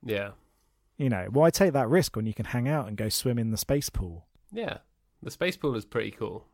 [0.03, 0.32] Yeah.
[0.97, 3.51] You know, why take that risk when you can hang out and go swim in
[3.51, 4.26] the space pool?
[4.52, 4.78] Yeah,
[5.24, 6.45] the space pool is pretty cool.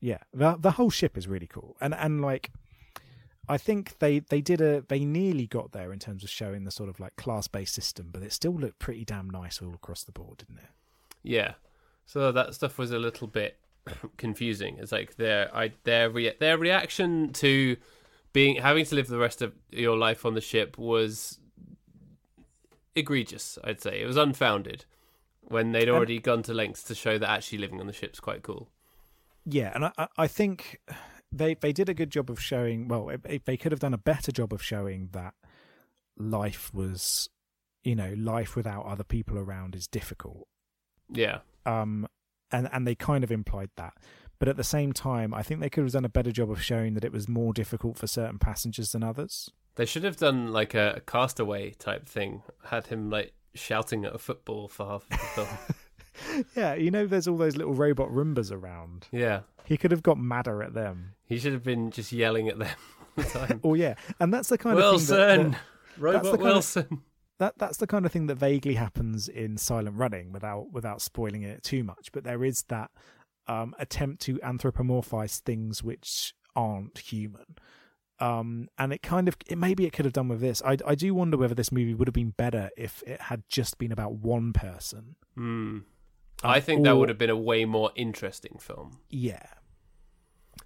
[0.00, 2.50] Yeah, the the whole ship is really cool, and and like,
[3.48, 6.70] I think they they did a they nearly got there in terms of showing the
[6.70, 10.02] sort of like class based system, but it still looked pretty damn nice all across
[10.04, 10.70] the board, didn't it?
[11.22, 11.54] Yeah,
[12.04, 13.58] so that stuff was a little bit
[14.16, 14.76] confusing.
[14.78, 17.76] It's like their I their rea- their reaction to
[18.32, 21.38] being having to live the rest of your life on the ship was
[22.94, 23.58] egregious.
[23.62, 24.84] I'd say it was unfounded
[25.42, 28.42] when they'd already gone to lengths to show that actually living on the ship's quite
[28.42, 28.70] cool.
[29.44, 30.80] Yeah, and I I- think
[31.32, 32.88] they they did a good job of showing.
[32.88, 35.34] Well, if- if they could have done a better job of showing that
[36.16, 37.28] life was,
[37.82, 40.46] you know, life without other people around is difficult.
[41.10, 42.06] Yeah, um,
[42.50, 43.94] and and they kind of implied that.
[44.38, 46.60] But at the same time, I think they could have done a better job of
[46.62, 49.50] showing that it was more difficult for certain passengers than others.
[49.76, 52.42] they should have done like a castaway type thing.
[52.66, 55.16] Had him like shouting at a football for half of the
[56.26, 56.44] film.
[56.56, 59.06] yeah, you know, there's all those little robot Roombas around.
[59.12, 61.14] yeah, He could have got madder at them.
[61.26, 62.68] he should have been just yelling at them
[63.18, 63.60] all the time.
[63.64, 65.56] Oh yeah, and that's the kind of thing that, Wilson,
[65.98, 67.02] robot kind of- Wilson.
[67.38, 71.42] that that's the kind of thing that vaguely happens in Silent Running without without spoiling
[71.42, 72.12] it too much.
[72.12, 72.90] But there is that
[73.48, 77.56] um, attempt to anthropomorphize things which aren't human.
[78.22, 80.62] Um, and it kind of it maybe it could have done with this.
[80.64, 83.78] I I do wonder whether this movie would have been better if it had just
[83.78, 85.16] been about one person.
[85.36, 85.86] Um,
[86.44, 89.00] I think that would have been a way more interesting film.
[89.10, 89.46] Yeah,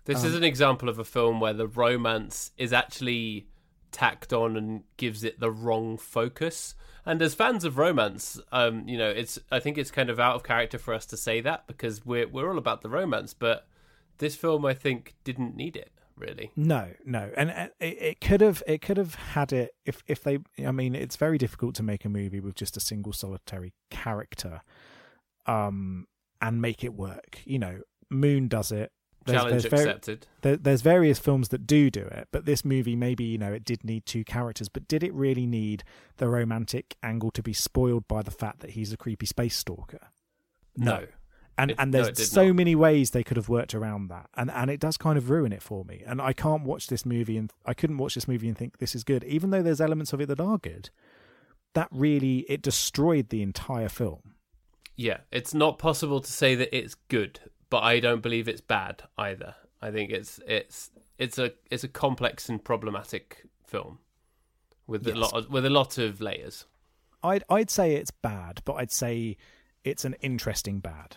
[0.05, 3.49] This is Um, an example of a film where the romance is actually
[3.91, 6.75] tacked on and gives it the wrong focus.
[7.07, 10.35] And as fans of romance, um, you know, it's I think it's kind of out
[10.35, 13.67] of character for us to say that because we're we're all about the romance, but
[14.19, 16.51] this film I think didn't need it really.
[16.57, 20.39] No, no, and it, it could have it could have had it if if they.
[20.64, 24.62] I mean, it's very difficult to make a movie with just a single solitary character,
[25.47, 26.07] um,
[26.41, 27.41] and make it work.
[27.45, 28.93] You know, Moon does it.
[29.25, 30.27] There's, Challenge there's accepted.
[30.43, 33.64] there, there's various films that do do it, but this movie maybe you know it
[33.64, 35.83] did need two characters, but did it really need
[36.19, 40.11] the romantic angle to be spoiled by the fact that he's a creepy space stalker?
[40.77, 41.07] No.
[41.59, 42.57] And It- and there's did so not.
[42.57, 45.53] many ways they could have worked around that and and it does kind of ruin
[45.53, 48.49] it for me and i can't watch this movie and i couldn't watch this movie
[48.49, 50.91] and think this is good even though there's elements of it that are good
[51.75, 54.35] that really it destroyed the entire film
[54.97, 57.39] Yeah, it's not possible to say that it's good,
[57.69, 59.55] but I don't believe it's bad either.
[59.83, 63.99] I think it's it's it's a it's a complex and problematic film
[64.87, 66.65] with a lot of, with a lot of layers.
[67.23, 69.37] i'd i'd say it's bad but i'd say
[69.85, 71.17] it's an interesting bad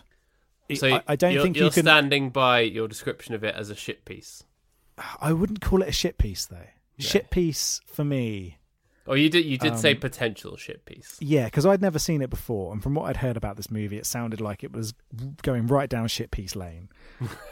[0.76, 3.54] So I, I don't you're, think you're you can standing by your description of it
[3.54, 4.44] as a shit piece.
[5.20, 6.68] i wouldn't call it a shit piece though
[6.98, 8.58] shit piece for me
[9.06, 11.16] Oh, you did you did say Um, potential shit piece.
[11.20, 13.96] Yeah, because I'd never seen it before, and from what I'd heard about this movie,
[13.96, 14.94] it sounded like it was
[15.42, 16.90] going right down shit piece lane.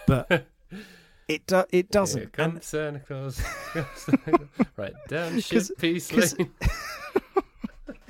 [0.06, 0.46] But
[1.28, 2.32] it do, it doesn't.
[2.32, 3.42] comes And Santa Claus.
[4.76, 6.50] right down shit piece lane.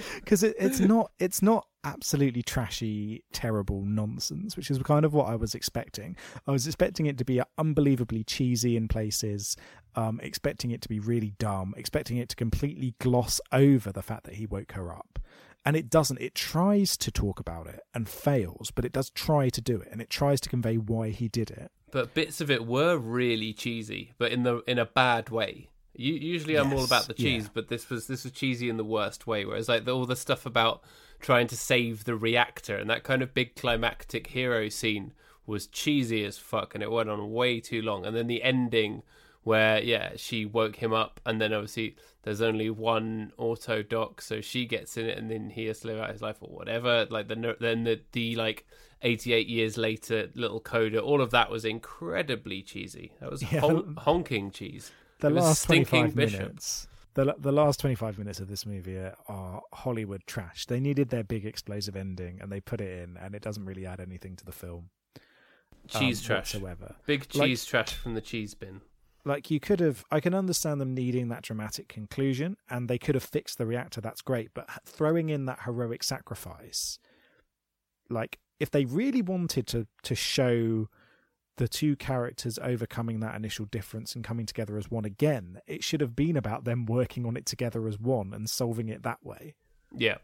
[0.16, 5.28] because it, it's not it's not absolutely trashy, terrible nonsense, which is kind of what
[5.28, 6.16] I was expecting.
[6.46, 9.56] I was expecting it to be unbelievably cheesy in places,
[9.94, 14.24] um, expecting it to be really dumb, expecting it to completely gloss over the fact
[14.24, 15.18] that he woke her up.
[15.64, 16.20] And it doesn't.
[16.20, 19.88] It tries to talk about it and fails, but it does try to do it,
[19.90, 21.70] and it tries to convey why he did it.
[21.90, 25.68] but bits of it were really cheesy, but in the in a bad way.
[25.98, 27.50] You, usually, I'm all about the cheese, yeah.
[27.54, 29.44] but this was this was cheesy in the worst way.
[29.44, 30.80] Whereas like the, all the stuff about
[31.18, 35.12] trying to save the reactor and that kind of big climactic hero scene
[35.44, 38.06] was cheesy as fuck, and it went on way too long.
[38.06, 39.02] And then the ending,
[39.42, 44.40] where yeah, she woke him up, and then obviously there's only one auto doc, so
[44.40, 47.08] she gets in it, and then he has to live out his life or whatever.
[47.10, 48.64] Like the then the the like
[49.02, 54.50] 88 years later little coda all of that was incredibly cheesy that was hon- honking
[54.50, 54.90] cheese
[55.20, 56.86] The last twenty five minutes.
[57.14, 58.96] The, the last 25 minutes of this movie
[59.26, 60.66] are, Hollywood trash.
[60.66, 63.86] They needed their big explosive ending and they put it in, and it doesn't really
[63.86, 64.90] add anything to the film.
[65.16, 65.20] um,
[65.88, 66.94] cheese trash Whatsoever.
[67.06, 68.82] big Like- cheese trash from the cheese bin
[69.24, 73.14] like you could have i can understand them needing that dramatic conclusion and they could
[73.16, 76.98] have fixed the reactor that's great but throwing in that heroic sacrifice
[78.08, 80.88] like if they really wanted to to show
[81.58, 86.00] the two characters overcoming that initial difference and coming together as one again it should
[86.00, 89.54] have been about them working on it together as one and solving it that way.
[89.94, 90.18] Yeah.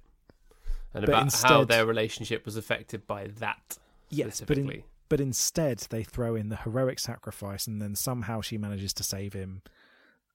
[0.95, 3.79] And But about how their relationship was affected by that
[4.11, 4.85] yes but in, specifically.
[5.09, 9.33] but instead they throw in the heroic sacrifice and then somehow she manages to save
[9.33, 9.63] him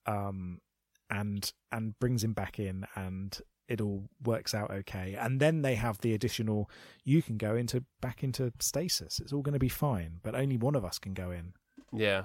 [0.06, 0.60] um
[1.08, 3.40] and and brings him back in and
[3.70, 5.16] it all works out okay.
[5.18, 6.68] And then they have the additional
[7.04, 9.20] you can go into back into stasis.
[9.20, 11.52] It's all going to be fine, but only one of us can go in.
[11.92, 12.24] Yeah.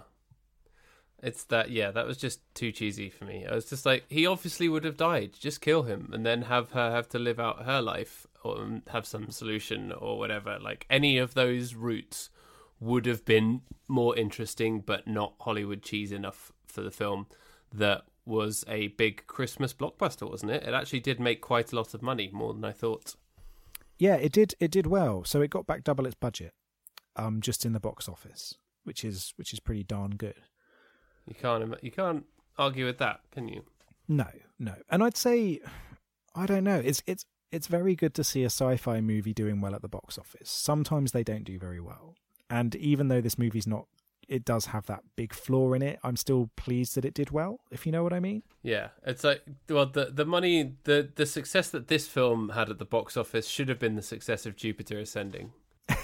[1.21, 3.45] It's that yeah, that was just too cheesy for me.
[3.45, 5.33] I was just like, he obviously would have died.
[5.39, 9.05] Just kill him and then have her have to live out her life or have
[9.05, 10.57] some solution or whatever.
[10.59, 12.31] Like any of those routes
[12.79, 17.27] would have been more interesting, but not Hollywood cheese enough for the film.
[17.71, 20.63] That was a big Christmas blockbuster, wasn't it?
[20.63, 23.15] It actually did make quite a lot of money, more than I thought.
[23.97, 24.55] Yeah, it did.
[24.59, 25.23] It did well.
[25.23, 26.53] So it got back double its budget,
[27.15, 30.35] um, just in the box office, which is which is pretty darn good.
[31.27, 32.25] You can't you can't
[32.57, 33.63] argue with that, can you?
[34.07, 34.27] No,
[34.59, 34.75] no.
[34.89, 35.59] And I'd say,
[36.35, 36.81] I don't know.
[36.83, 40.17] It's it's it's very good to see a sci-fi movie doing well at the box
[40.17, 40.49] office.
[40.49, 42.15] Sometimes they don't do very well,
[42.49, 43.87] and even though this movie's not
[44.27, 45.99] it does have that big flaw in it.
[46.03, 48.43] I'm still pleased that it did well, if you know what I mean.
[48.63, 52.79] Yeah, it's like well, the the money, the the success that this film had at
[52.79, 55.53] the box office should have been the success of Jupiter Ascending.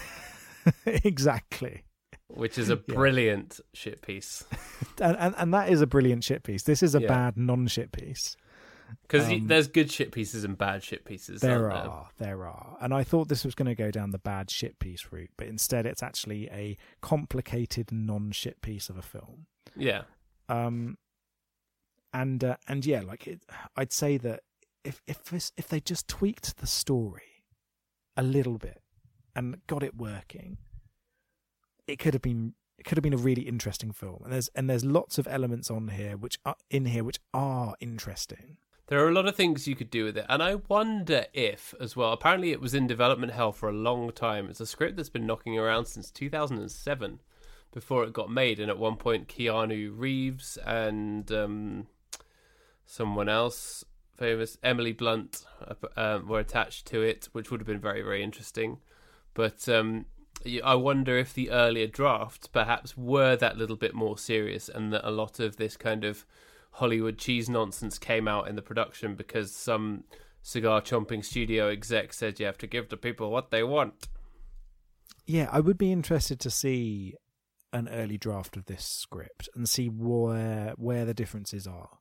[0.86, 1.84] exactly.
[2.28, 3.66] Which is a brilliant yeah.
[3.74, 4.46] shit piece,
[5.02, 6.64] and, and and that is a brilliant shit piece.
[6.64, 7.08] This is a yeah.
[7.08, 8.38] bad non shit piece.
[9.02, 11.42] Because um, there's good shit pieces and bad shit pieces.
[11.42, 12.28] There are, there?
[12.28, 15.08] there are, and I thought this was going to go down the bad shit piece
[15.12, 19.48] route, but instead it's actually a complicated non shit piece of a film.
[19.76, 20.04] Yeah.
[20.50, 20.98] Um.
[22.14, 23.42] And uh, and yeah, like it,
[23.78, 24.42] I'd say that
[24.84, 27.46] if if this, if they just tweaked the story
[28.18, 28.82] a little bit
[29.36, 30.58] and got it working,
[31.88, 34.22] it could have been it could have been a really interesting film.
[34.24, 37.76] And there's and there's lots of elements on here which are in here which are
[37.80, 38.58] interesting.
[38.92, 41.74] There are a lot of things you could do with it, and I wonder if,
[41.80, 42.12] as well.
[42.12, 44.50] Apparently, it was in development hell for a long time.
[44.50, 47.22] It's a script that's been knocking around since 2007,
[47.72, 48.60] before it got made.
[48.60, 51.88] And at one point, Keanu Reeves and um,
[52.86, 53.86] someone else,
[54.18, 55.46] famous Emily Blunt,
[55.96, 58.80] uh, were attached to it, which would have been very, very interesting.
[59.34, 60.06] But um,
[60.66, 65.08] I wonder if the earlier drafts perhaps were that little bit more serious, and that
[65.08, 66.26] a lot of this kind of
[66.72, 70.06] Hollywood cheese nonsense came out in the production because some
[70.42, 74.08] cigar chomping studio exec said you have to give the people what they want.
[75.28, 77.16] Yeah, I would be interested to see
[77.74, 82.00] an early draft of this script and see where where the differences are.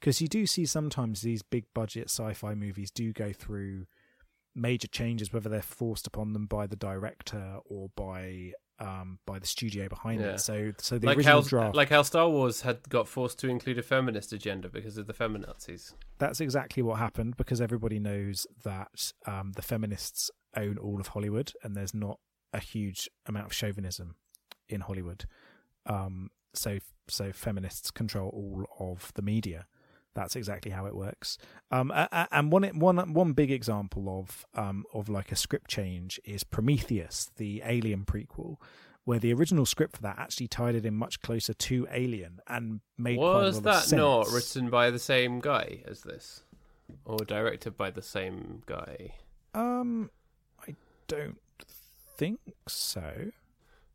[0.00, 3.86] Because you do see sometimes these big budget sci-fi movies do go through
[4.54, 8.52] major changes, whether they're forced upon them by the director or by
[8.82, 10.32] um, by the studio behind yeah.
[10.32, 10.40] it.
[10.40, 13.48] So, so the like original how, draft, like how Star Wars had got forced to
[13.48, 15.94] include a feminist agenda because of the feminazis.
[16.18, 21.52] That's exactly what happened because everybody knows that um, the feminists own all of Hollywood,
[21.62, 22.18] and there's not
[22.52, 24.16] a huge amount of chauvinism
[24.68, 25.26] in Hollywood.
[25.86, 26.78] Um, so,
[27.08, 29.66] so feminists control all of the media.
[30.14, 31.38] That's exactly how it works.
[31.70, 36.44] Um, and one one one big example of um, of like a script change is
[36.44, 38.56] Prometheus, the Alien prequel,
[39.04, 42.80] where the original script for that actually tied it in much closer to Alien and
[42.98, 46.42] made was that not written by the same guy as this,
[47.04, 49.14] or directed by the same guy?
[49.54, 50.10] Um,
[50.66, 50.74] I
[51.08, 51.38] don't
[52.16, 53.30] think so.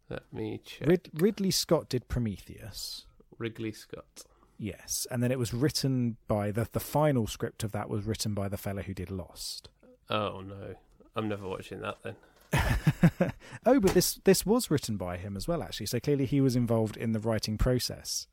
[0.09, 0.87] Let me check.
[0.87, 3.05] Rid- Ridley Scott did Prometheus.
[3.37, 4.23] Ridley Scott.
[4.57, 8.33] Yes, and then it was written by the the final script of that was written
[8.33, 9.69] by the fellow who did Lost.
[10.09, 10.75] Oh no,
[11.15, 12.15] I'm never watching that then.
[13.65, 15.85] oh, but this this was written by him as well, actually.
[15.85, 18.27] So clearly he was involved in the writing process.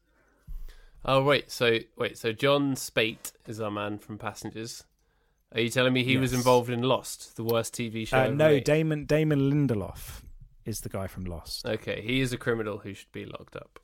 [1.05, 4.85] Oh wait, so wait, so Jon Spaihts is our man from Passengers.
[5.53, 6.20] Are you telling me he yes.
[6.20, 8.25] was involved in Lost, the worst TV show?
[8.25, 10.22] Uh, no, Damon Damon Lindelof
[10.64, 11.66] is the guy from Lost.
[11.66, 13.79] Okay, he is a criminal who should be locked up.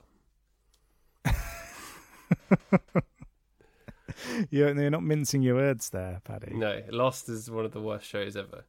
[4.49, 6.53] you're, you're not mincing your words there, Paddy.
[6.53, 8.65] No, Lost is one of the worst shows ever.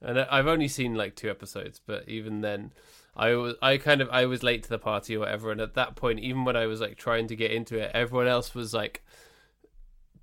[0.00, 2.72] And I've only seen like two episodes, but even then,
[3.16, 5.50] I was I kind of I was late to the party or whatever.
[5.50, 8.26] And at that point, even when I was like trying to get into it, everyone
[8.26, 9.02] else was like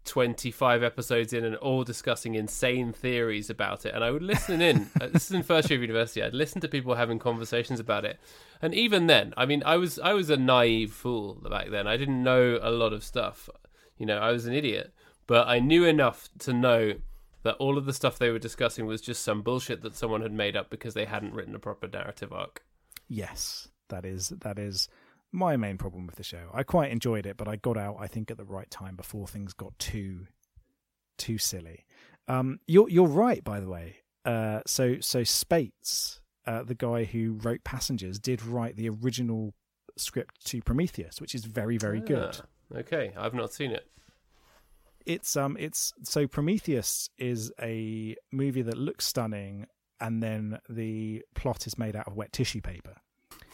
[0.05, 3.93] 25 episodes in and all discussing insane theories about it.
[3.93, 4.89] And I would listen in.
[5.01, 6.21] Uh, this is in first year of university.
[6.21, 8.19] I'd listen to people having conversations about it.
[8.61, 11.87] And even then, I mean, I was I was a naive fool back then.
[11.87, 13.49] I didn't know a lot of stuff.
[13.97, 14.93] You know, I was an idiot.
[15.27, 16.95] But I knew enough to know
[17.43, 20.33] that all of the stuff they were discussing was just some bullshit that someone had
[20.33, 22.63] made up because they hadn't written a proper narrative arc.
[23.07, 24.89] Yes, that is that is
[25.31, 26.49] my main problem with the show.
[26.53, 29.27] I quite enjoyed it, but I got out, I think, at the right time before
[29.27, 30.27] things got too
[31.17, 31.85] too silly.
[32.27, 33.97] Um, you're you're right, by the way.
[34.25, 39.53] Uh, so so Spaihts, uh, the guy who wrote Passengers, did write the original
[39.97, 42.41] script to Prometheus, which is very very ah, good.
[42.75, 43.87] Okay, I've not seen it.
[45.05, 49.67] it's um it's so Prometheus is a movie that looks stunning
[49.99, 52.95] and then the plot is made out of wet tissue paper.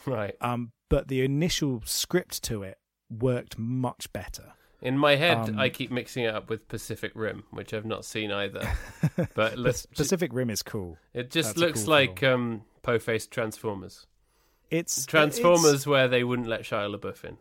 [0.05, 0.35] Right.
[0.41, 2.77] Um but the initial script to it
[3.09, 4.53] worked much better.
[4.81, 8.05] In my head, Um, I keep mixing it up with Pacific Rim, which I've not
[8.05, 8.67] seen either.
[9.33, 9.55] But
[9.95, 10.97] Pacific Rim is cool.
[11.13, 14.05] it just that's looks cool like um, po-faced Transformers.
[14.69, 17.37] It's Transformers where they wouldn't let Shia LaBeouf in.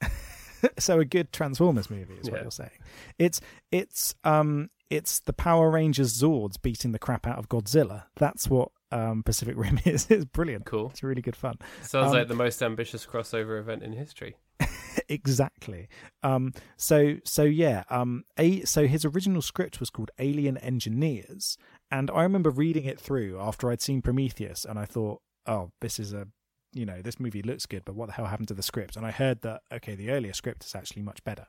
[0.78, 2.42] so a good Transformers movie is what Yeah.
[2.42, 2.70] you're saying.
[3.18, 3.40] It's
[3.72, 8.04] it's um it's the Power Rangers Zords beating the crap out of Godzilla.
[8.16, 10.06] That's what um Pacific Rim is.
[10.10, 10.64] It's brilliant.
[10.64, 10.90] Cool.
[10.90, 11.56] It's really good fun.
[11.82, 14.36] Sounds Um, like the most ambitious crossover event in history.
[15.08, 15.88] exactly.
[16.22, 17.84] Um, so so yeah.
[17.90, 21.56] Um, a so his original script was called Alien Engineers,
[21.90, 25.98] and I remember reading it through after I'd seen Prometheus, and I thought, oh, this
[25.98, 26.28] is a
[26.72, 28.96] you know this movie looks good, but what the hell happened to the script?
[28.96, 31.46] And I heard that okay, the earlier script is actually much better.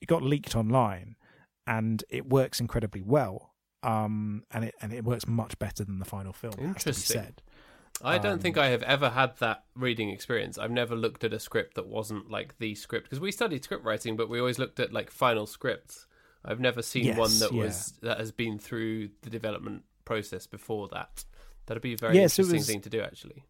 [0.00, 1.16] It got leaked online,
[1.66, 3.50] and it works incredibly well.
[3.82, 6.52] Um, and it and it works much better than the final film.
[6.52, 7.22] Has to be Interesting.
[7.22, 7.42] said.
[8.04, 10.58] I don't Um, think I have ever had that reading experience.
[10.58, 13.84] I've never looked at a script that wasn't like the script because we studied script
[13.84, 16.06] writing, but we always looked at like final scripts.
[16.44, 17.64] I've never seen Yes, one that yeah.
[17.64, 21.24] was that has been through the development process before that.
[21.66, 23.44] That'd be a very Yes, interesting was- thing to do, actually.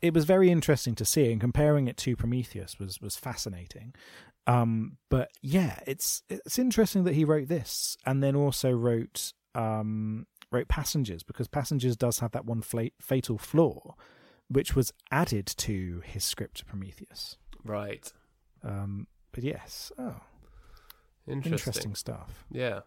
[0.00, 3.94] it was very interesting to see and comparing it to Prometheus was was fascinating.
[4.46, 10.26] Um, but yeah, it's it's interesting that he wrote this and then also wrote um,
[10.50, 13.94] wrote Passengers because Passengers does have that one fla- fatal flaw,
[14.48, 17.36] which was added to his script Prometheus.
[17.64, 18.12] Right.
[18.62, 20.16] Um, but yes, oh,
[21.26, 21.52] Interesting.
[21.52, 22.44] interesting stuff.
[22.50, 22.80] Yeah.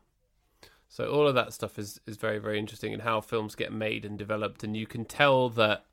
[0.90, 4.04] So all of that stuff is is very very interesting and how films get made
[4.04, 5.86] and developed, and you can tell that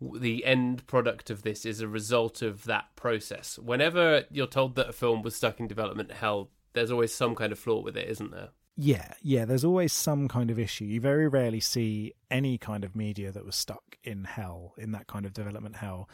[0.00, 3.58] the end product of this is a result of that process.
[3.58, 7.50] Whenever you're told that a film was stuck in development hell, there's always some kind
[7.50, 8.50] of flaw with it, isn't there?
[8.80, 10.84] Yeah, yeah, there's always some kind of issue.
[10.84, 15.08] You very rarely see any kind of media that was stuck in hell, in that
[15.08, 16.08] kind of development hell,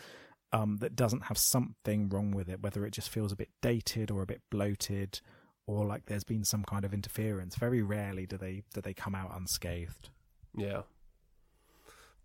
[0.51, 4.11] um, that doesn't have something wrong with it, whether it just feels a bit dated
[4.11, 5.21] or a bit bloated
[5.67, 7.57] or like there's been some kind of interference.
[7.57, 10.11] Very rarely do they do they come out unscathed.
[10.57, 10.83] Yeah.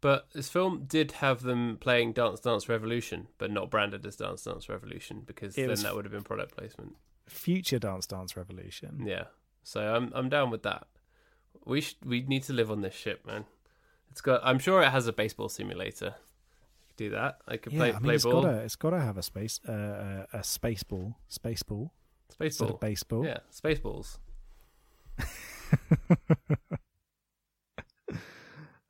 [0.01, 4.43] But this film did have them playing Dance Dance Revolution, but not branded as Dance
[4.43, 6.95] Dance Revolution because It then that would have been product placement.
[7.27, 9.03] Future Dance Dance Revolution.
[9.05, 9.25] Yeah.
[9.69, 10.87] So I'm I'm down with that.
[11.63, 13.45] We should we need to live on this ship, man.
[14.09, 16.15] It's got I'm sure it has a baseball simulator.
[16.97, 17.37] Do that.
[17.47, 18.41] I could Yeah, play I mean, play it's ball.
[18.41, 21.93] gotta it's gotta have a space uh, a, a space ball, space ball
[22.31, 22.69] Space ball.
[22.69, 23.23] of baseball.
[23.25, 24.17] Yeah, space balls.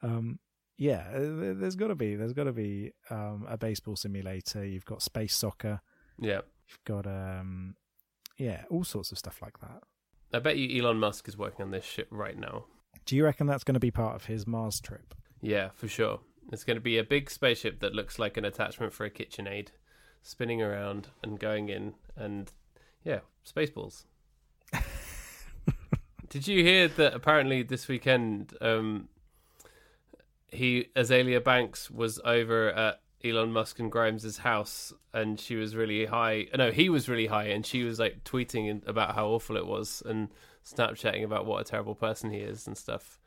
[0.02, 0.40] um,
[0.78, 4.66] yeah, uh, there- there's got to be there's got to be um, a baseball simulator.
[4.66, 5.82] You've got space soccer.
[6.20, 6.42] Yeah.
[6.70, 7.76] You've got um,
[8.38, 9.84] yeah, all sorts of stuff like that.
[10.34, 12.66] I bet you Elon Musk is working on this ship right now.
[13.06, 15.16] Do you reckon that's going to be part of his Mars trip?
[15.42, 16.20] Yeah, for sure.
[16.52, 19.70] It's going to be a big spaceship that looks like an attachment for a KitchenAid,
[20.22, 22.52] spinning around and going in, and
[23.04, 24.04] yeah, spaceballs.
[26.30, 27.14] Did you hear that?
[27.14, 29.10] Apparently, this weekend, um,
[30.52, 36.06] he Azealia Banks was over at Elon Musk and Grimes's house, and she was really
[36.06, 36.48] high.
[36.58, 40.02] No, he was really high, and she was like tweeting about how awful it was
[40.06, 40.30] and
[40.66, 43.20] Snapchatting about what a terrible person he is and stuff.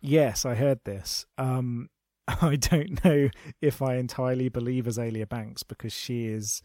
[0.00, 1.26] Yes, I heard this.
[1.36, 1.88] Um,
[2.28, 6.62] I don't know if I entirely believe Azealia Banks because she is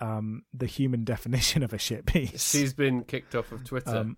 [0.00, 2.50] um, the human definition of a shit piece.
[2.52, 3.96] She's been kicked off of Twitter.
[3.96, 4.16] um,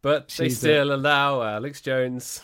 [0.00, 2.42] But they She's a- still allow Alex Jones.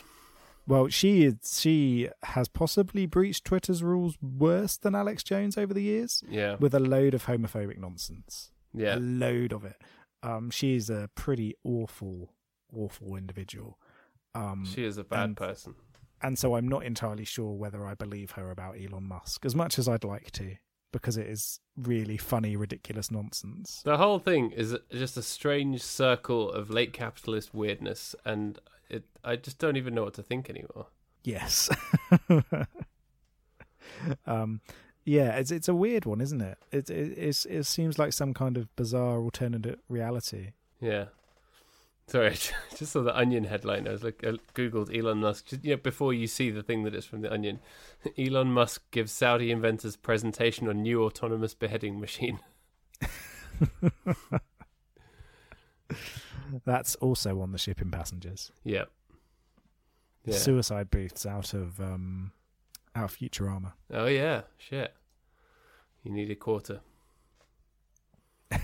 [0.69, 1.59] Well, she is.
[1.61, 6.75] She has possibly breached Twitter's rules worse than Alex Jones over the years, Yeah, with
[6.75, 8.53] a load of homophobic nonsense.
[8.75, 9.81] yeah, A load of it.
[10.23, 12.35] Um, she is a pretty awful,
[12.73, 13.79] awful individual.
[14.35, 15.75] Um, she is a bad and- person.
[16.21, 19.79] and so I'm not entirely sure whether I believe her about Elon Musk as much
[19.79, 20.57] as I'd like to,
[20.93, 23.81] because it is really funny, ridiculous nonsense.
[23.85, 28.59] The whole thing is just a strange circle of late capitalist weirdness, and
[28.91, 30.87] it, I just don't even know what to think anymore.
[31.25, 31.69] Yes.
[34.27, 34.61] um,
[35.05, 36.59] yeah, it's it's a weird one, isn't it?
[36.71, 40.53] It it it's, it seems like some kind of bizarre alternative reality.
[40.81, 41.07] Yeah.
[42.07, 42.29] Sorry,
[42.73, 43.87] I just saw the Onion headline.
[43.87, 45.47] I was like, I googled Elon Musk.
[45.47, 47.61] Just, you know, before you see the thing that is from the Onion,
[48.19, 52.41] Elon Musk gives Saudi inventors presentation on new autonomous beheading machine.
[56.65, 58.53] That's also on the shipping passengers.
[58.65, 58.85] Yeah.
[60.25, 60.37] Yeah.
[60.37, 62.33] Suicide booths out of um,
[62.95, 63.73] out of Futurama.
[63.93, 64.95] Oh yeah, shit.
[66.03, 66.81] You need a quarter.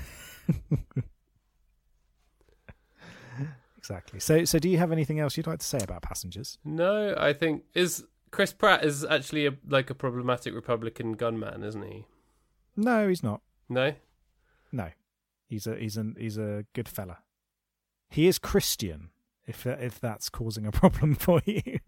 [3.78, 4.20] exactly.
[4.20, 6.58] So, so do you have anything else you'd like to say about Passengers?
[6.64, 11.82] No, I think is Chris Pratt is actually a, like a problematic Republican gunman, isn't
[11.82, 12.06] he?
[12.76, 13.40] No, he's not.
[13.68, 13.94] No,
[14.72, 14.90] No,
[15.48, 17.18] he's a he's a he's a good fella.
[18.14, 19.10] He is Christian,
[19.44, 21.80] if if that's causing a problem for you.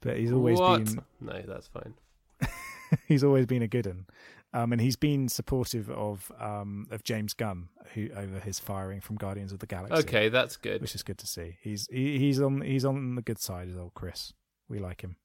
[0.00, 0.84] but he's always what?
[0.84, 1.94] been No, that's fine.
[3.08, 4.06] he's always been a good one.
[4.54, 9.16] Um, and he's been supportive of um, of James Gunn, who over his firing from
[9.16, 9.96] Guardians of the Galaxy.
[9.96, 10.80] Okay, that's good.
[10.80, 11.56] which is good to see.
[11.60, 14.32] He's he, he's on he's on the good side, is old Chris.
[14.68, 15.16] We like him.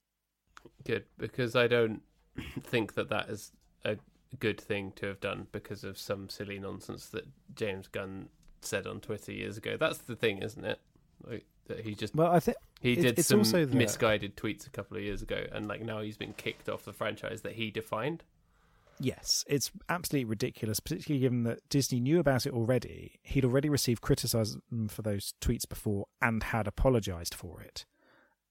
[0.84, 2.02] Good because I don't
[2.64, 3.52] think that that is
[3.84, 3.98] a
[4.40, 9.00] good thing to have done because of some silly nonsense that James Gunn said on
[9.00, 9.76] Twitter years ago.
[9.76, 10.78] That's the thing, isn't it?
[11.26, 13.40] Like, that he just Well, I think he It- did some
[13.76, 16.92] misguided tweets a couple of years ago, and like now he's been kicked off the
[16.92, 18.24] franchise that he defined.
[19.00, 23.20] Yes, it's absolutely ridiculous, particularly given that Disney knew about it already.
[23.22, 27.84] He'd already received criticism for those tweets before and had apologised for it.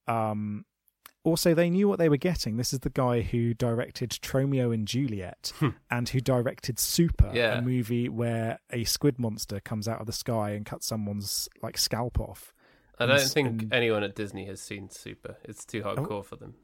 [0.07, 0.65] Um,
[1.27, 2.57] also, they knew what they were getting.
[2.57, 5.51] This is the guy who directed Tromeo and Juliet
[5.91, 7.59] and who directed Super, Yeah.
[7.59, 11.77] a movie where a squid monster comes out of the sky and cuts someone's like
[11.77, 12.53] scalp off.
[12.99, 15.37] I don't s- think and- anyone at Disney has seen Super.
[15.43, 15.95] It's too Oh.
[15.95, 16.55] hardcore for them.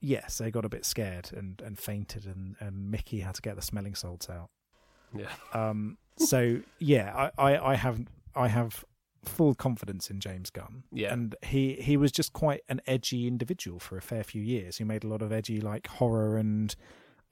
[0.00, 3.56] Yes, they got a bit scared and, and fainted, and, and Mickey had to get
[3.56, 4.50] the smelling salts out.
[5.16, 5.30] Yeah.
[5.52, 8.00] Um, so yeah, I, I, I have
[8.34, 8.84] I have
[9.24, 10.84] full confidence in James Gunn.
[10.92, 11.12] Yeah.
[11.12, 14.78] and he he was just quite an edgy individual for a fair few years.
[14.78, 16.74] He made a lot of edgy like horror and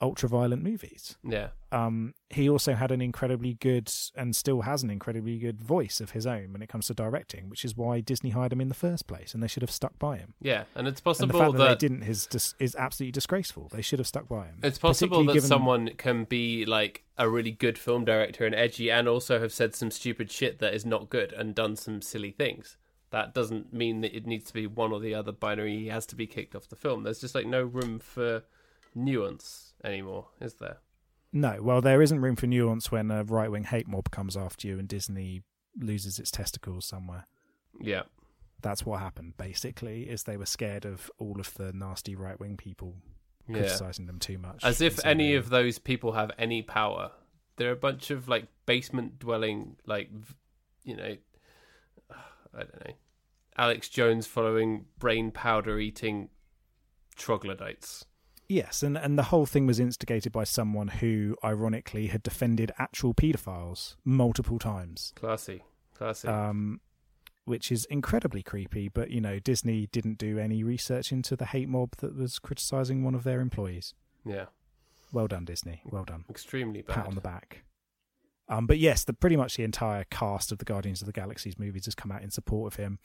[0.01, 1.17] ultra violent movies.
[1.23, 1.49] Yeah.
[1.73, 6.11] Um, he also had an incredibly good and still has an incredibly good voice of
[6.11, 8.75] his own when it comes to directing, which is why Disney hired him in the
[8.75, 10.35] first place, and they should have stuck by him.
[10.41, 10.65] Yeah.
[10.75, 13.69] And it's And the possible fact that, that, they didn't is dis- is absolutely disgraceful.
[13.73, 14.59] They should have stuck by him.
[14.63, 18.91] it's possible that given- someone can be like a really good film director and edgy
[18.91, 22.31] and also have said some stupid shit that is not good and done some silly
[22.33, 22.77] things.
[23.11, 25.79] That doesn't mean that it needs to be one or the other binary.
[25.79, 27.05] He has to be kicked off the film.
[27.05, 28.43] There's just like no room for
[28.97, 30.79] nuance anymore, is there?
[31.33, 34.69] No, well, there isn't room for nuance when a right wing hate mob comes after
[34.69, 35.43] you and Disney
[35.79, 37.27] loses its testicles somewhere.
[37.81, 38.03] Yeah.
[38.63, 42.57] That's what happened, basically, is they were scared of all of the nasty right wing
[42.57, 42.95] people
[43.49, 43.57] Yeah.
[43.59, 44.65] criticizing them too much.
[44.65, 47.11] As if any they- of those people have any power.
[47.57, 50.11] They're a bunch of like basement dwelling, like
[50.85, 51.17] you know,
[52.55, 52.95] I don't know,
[53.57, 56.31] Alex Jones following brain powder eating
[57.17, 58.05] troglodytes.
[58.49, 63.15] Yes, and, and the whole thing was instigated by someone who, ironically, had defended actual
[63.15, 65.13] paedophiles multiple times.
[65.17, 65.65] Classy,
[65.97, 66.29] classy.
[66.29, 66.81] um,
[67.47, 68.89] which is incredibly creepy.
[68.89, 73.03] But you know, Disney didn't do any research into the hate mob that was criticizing
[73.03, 73.95] one of their employees.
[74.27, 74.47] yeah,
[75.13, 75.81] Well done, Disney.
[75.85, 76.25] Well done.
[76.29, 76.95] extremely bad.
[76.97, 77.65] Pat on the back.
[78.47, 81.59] Um, but yes, the pretty much the entire cast of the Guardians of the Galaxy's
[81.59, 82.99] movies has come out in support of him.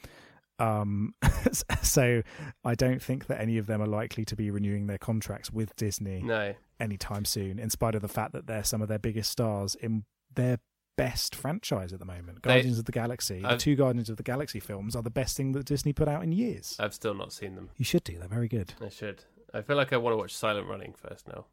[0.60, 1.14] Um,
[1.82, 2.22] so
[2.66, 5.76] I don't think that any of them are likely to be renewing their contracts with
[5.76, 9.32] Disney No, anytime soon, in spite of the fact that they're some of their biggest
[9.32, 10.03] stars in
[10.36, 10.60] their
[10.97, 12.43] best franchise at the moment.
[12.43, 15.10] They- Guardians of the Galaxy, the I've- two Guardians of the Galaxy films are the
[15.10, 16.76] best thing that Disney put out in years.
[16.78, 17.70] I've still not seen them.
[17.78, 18.20] You should do.
[18.20, 18.74] They're very good.
[18.82, 19.24] I should.
[19.53, 21.45] I feel like I want to watch Silent Running first now.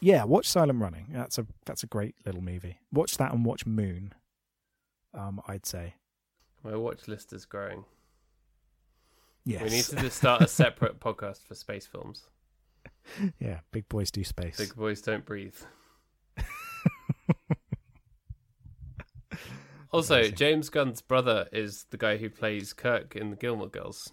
[0.00, 1.06] Yeah, watch Silent Running.
[1.10, 2.78] That's a that's a great little movie.
[2.92, 4.12] Watch that and watch Moon.
[5.14, 5.94] Um, I'd say
[6.62, 7.84] My watch list is growing.
[9.44, 9.62] Yes.
[9.62, 12.26] We need to just start a separate podcast for space films.
[13.38, 14.56] yeah, big boys do space.
[14.58, 15.56] Big boys don't breathe.
[19.92, 20.34] Also, Amazing.
[20.34, 24.12] James Gunn's brother is the guy who plays Kirk in the Gilmore Girls.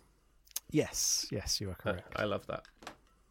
[0.70, 2.14] Yes, yes, you are I- correct.
[2.16, 2.66] I love that.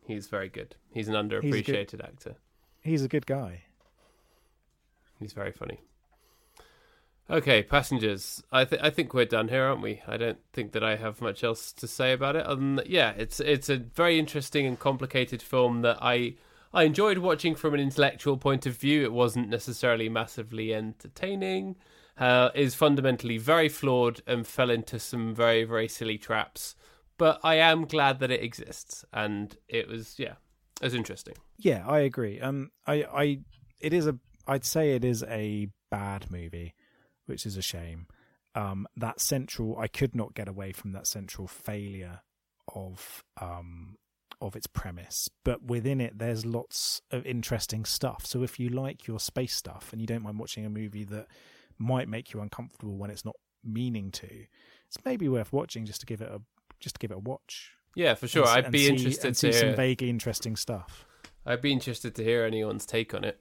[0.05, 0.75] He's very good.
[0.93, 2.35] He's an He's good- underappreciated actor.
[2.81, 3.65] He's a good guy.
[5.21, 5.81] He's very funny.
[7.31, 8.43] Okay, passengers.
[8.51, 10.03] I th- I think we're done here, aren't we?
[10.07, 12.89] I don't think that I have much else to say about it.
[12.89, 16.35] Yeah, it's it's a very interesting and complicated film that I
[16.73, 19.05] I enjoyed watching from an intellectual point of view.
[19.05, 21.77] It wasn't necessarily massively entertaining.
[22.19, 26.75] Uh, is fundamentally very flawed and fell into some very very silly traps.
[27.17, 30.35] But I am glad that it exists, and it was yeah,
[30.81, 31.35] it was interesting.
[31.59, 32.41] Yeah, I agree.
[32.41, 33.39] Um, I, I,
[33.79, 34.19] it is a.
[34.47, 36.75] I'd say it is a bad movie,
[37.31, 38.07] which is a shame.
[38.55, 42.21] Um, that central, I could not get away from that central failure
[42.75, 43.97] of um
[44.41, 45.29] of its premise.
[45.45, 48.25] But within it, there's lots of interesting stuff.
[48.27, 51.27] So if you like your space stuff and you don't mind watching a movie that
[51.79, 54.27] might make you uncomfortable when it's not meaning to,
[54.87, 56.41] it's maybe worth watching just to give it a
[56.81, 57.73] just to give it a watch.
[57.95, 58.43] Yeah, for sure.
[58.45, 59.61] And I'd and be see- interested to see hear.
[59.61, 61.07] some vaguely interesting stuff.
[61.45, 63.41] I'd be interested to hear anyone's take on it.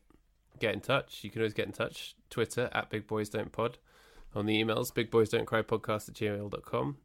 [0.60, 1.24] Get in touch.
[1.24, 2.16] You can always get in touch.
[2.30, 3.78] Twitter at Big Boys Don't Pod.
[4.36, 6.98] on the emails, Big Boys Don't Cry Podcast at gmail.com.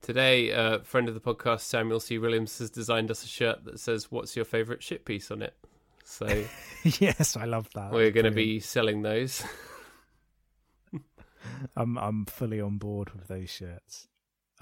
[0.00, 2.18] Today, uh, friend of the podcast, Samuel C.
[2.18, 5.54] Williams, has designed us a shirt that says, What's your favourite shit piece on it?
[6.04, 6.44] So
[6.82, 7.92] yes, I love that.
[7.92, 9.42] we're going to be selling those.
[11.76, 14.08] I'm I'm fully on board with those shirts.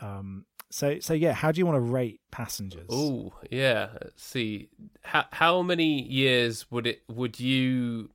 [0.01, 2.87] Um, so so yeah, how do you want to rate passengers?
[2.91, 3.89] Oh, yeah.
[4.01, 4.69] Let's see.
[5.03, 8.11] How, how many years would it would you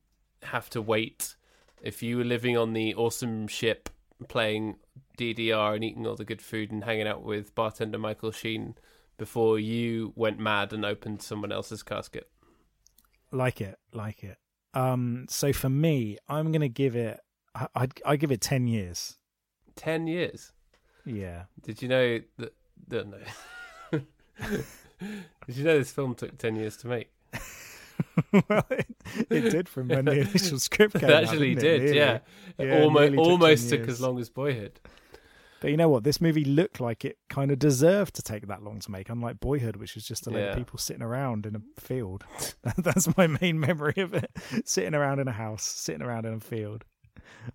[0.48, 1.36] have to wait
[1.82, 3.90] if you were living on the awesome ship
[4.28, 4.78] playing
[5.18, 8.76] DDR and eating all the good food and hanging out with bartender Michael Sheen
[9.18, 12.30] before you went mad and opened someone else's casket?
[13.32, 14.38] like it, like it.
[14.74, 17.20] Um, so for me, I'm gonna give it.
[17.54, 19.18] I I'd, I give it ten years.
[19.76, 20.54] 10 years.
[21.06, 21.44] Yeah.
[21.62, 22.54] Did you know that?
[22.88, 23.18] that no.
[25.48, 27.12] Did you know this film took 10 years to make?
[28.50, 28.88] well, it,
[29.30, 31.24] it did from when the initial script came It out.
[31.26, 32.20] actually it, did, yeah.
[32.58, 33.90] Yeah, almost took almost took years.
[33.90, 34.80] as long as Boyhood.
[35.62, 36.04] But you know what?
[36.04, 39.40] This movie looked like it kind of deserved to take that long to make, unlike
[39.40, 40.46] Boyhood, which is just a load Yeah.
[40.52, 42.24] of people sitting around in a field.
[42.78, 44.30] That's my main memory of it:
[44.66, 46.84] sitting around in a house, sitting around in a field.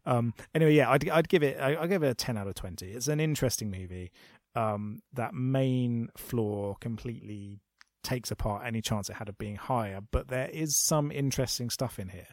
[0.07, 0.35] Um.
[0.55, 2.91] Anyway, yeah, I'd I'd give it I, I'd give it a ten out of twenty.
[2.91, 4.11] It's an interesting movie.
[4.57, 5.03] Um.
[5.13, 7.59] That main flaw completely
[8.03, 11.99] takes apart any chance it had of being higher, but there is some interesting stuff
[11.99, 12.29] in here.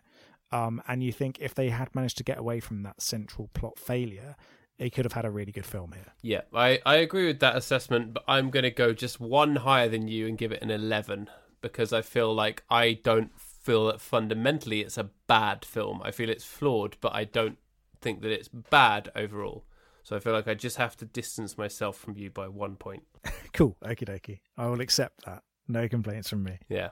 [0.51, 0.81] Um.
[0.87, 4.35] And you think if they had managed to get away from that central plot failure,
[4.77, 6.13] they could have had a really good film here.
[6.21, 9.89] Yeah, I, I agree with that assessment, but I'm going to go just one higher
[9.89, 11.29] than you and give it an 11
[11.61, 16.01] because I feel like I don't feel that fundamentally it's a bad film.
[16.03, 17.57] I feel it's flawed, but I don't
[18.01, 19.65] think that it's bad overall.
[20.03, 23.03] So I feel like I just have to distance myself from you by one point.
[23.53, 23.75] Cool.
[23.83, 24.39] Okie dokie.
[24.55, 25.41] I will accept that.
[25.67, 26.59] No complaints from me.
[26.69, 26.89] Yeah.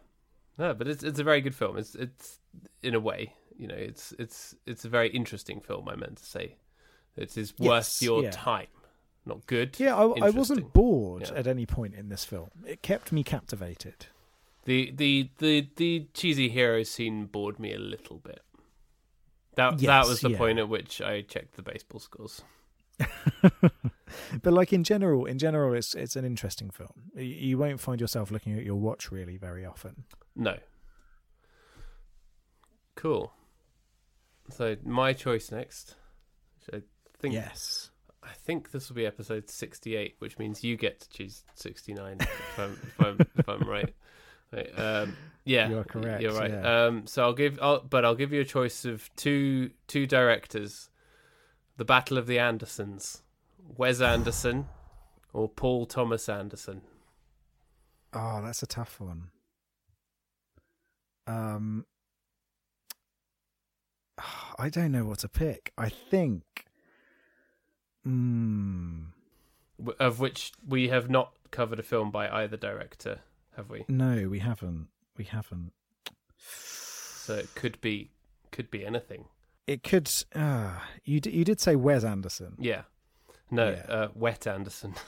[0.57, 1.77] No, but it's it's a very good film.
[1.77, 2.39] It's it's
[2.81, 5.89] in a way, you know, it's it's it's a very interesting film.
[5.89, 6.55] I meant to say,
[7.15, 8.31] it is worth Yes, your yeah.
[8.31, 8.67] time.
[9.25, 9.79] Not good.
[9.79, 11.39] Yeah, I, I wasn't bored Yeah.
[11.39, 12.49] at any point in this film.
[12.65, 14.05] It kept me captivated.
[14.65, 18.41] The the the the cheesy hero scene bored me a little bit.
[19.55, 20.37] That that was the yeah.
[20.37, 22.41] point at which I checked the baseball scores.
[24.41, 27.11] but like in general, in general, it's it's an interesting film.
[27.15, 30.03] You, you won't find yourself looking at your watch really very often.
[30.35, 30.57] No.
[32.95, 33.31] Cool.
[34.49, 35.95] So my choice next.
[36.73, 36.81] I
[37.19, 37.91] think Yes.
[38.23, 42.17] I think this will be episode sixty-eight, which means you get to choose sixty-nine.
[42.21, 43.93] if, I'm, if, I'm, if I'm right.
[44.51, 46.49] Right, Um, yeah, You are correct, You're right.
[46.51, 46.85] yeah.
[46.85, 50.89] Um, so I'll give, I'll, but I'll give you a choice of two two directors:
[51.77, 53.21] the Battle of the Andersons,
[53.77, 54.67] Wes Anderson,
[55.33, 56.81] or Paul Thomas Anderson.
[58.13, 59.29] Oh, that's a tough one.
[61.27, 61.85] Um,
[64.59, 65.73] I don't know what to pick.
[65.77, 66.65] I think.
[68.03, 69.05] Hmm.
[69.99, 73.19] Of which we have not covered a film by either director,
[73.57, 73.83] have we?
[73.89, 74.87] No, we haven't.
[75.17, 75.73] We haven't.
[76.37, 78.11] So it could be
[78.51, 79.25] could be anything.
[79.67, 80.11] It could.
[80.35, 80.71] Uh,
[81.03, 82.55] you d- you did say Wes Anderson.
[82.59, 82.83] Yeah.
[83.51, 83.85] No, Yeah.
[83.93, 84.95] uh, Wet Anderson.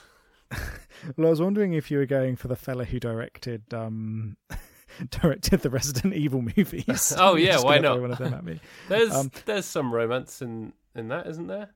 [1.16, 4.36] Well, I was wondering if you were going for the fella who directed um
[5.10, 7.14] directed the Resident Evil movies.
[7.18, 8.00] Oh, yeah, why not?
[8.00, 8.58] One of them at me.
[8.88, 11.68] There's Um, there's some romance in in that, isn't there?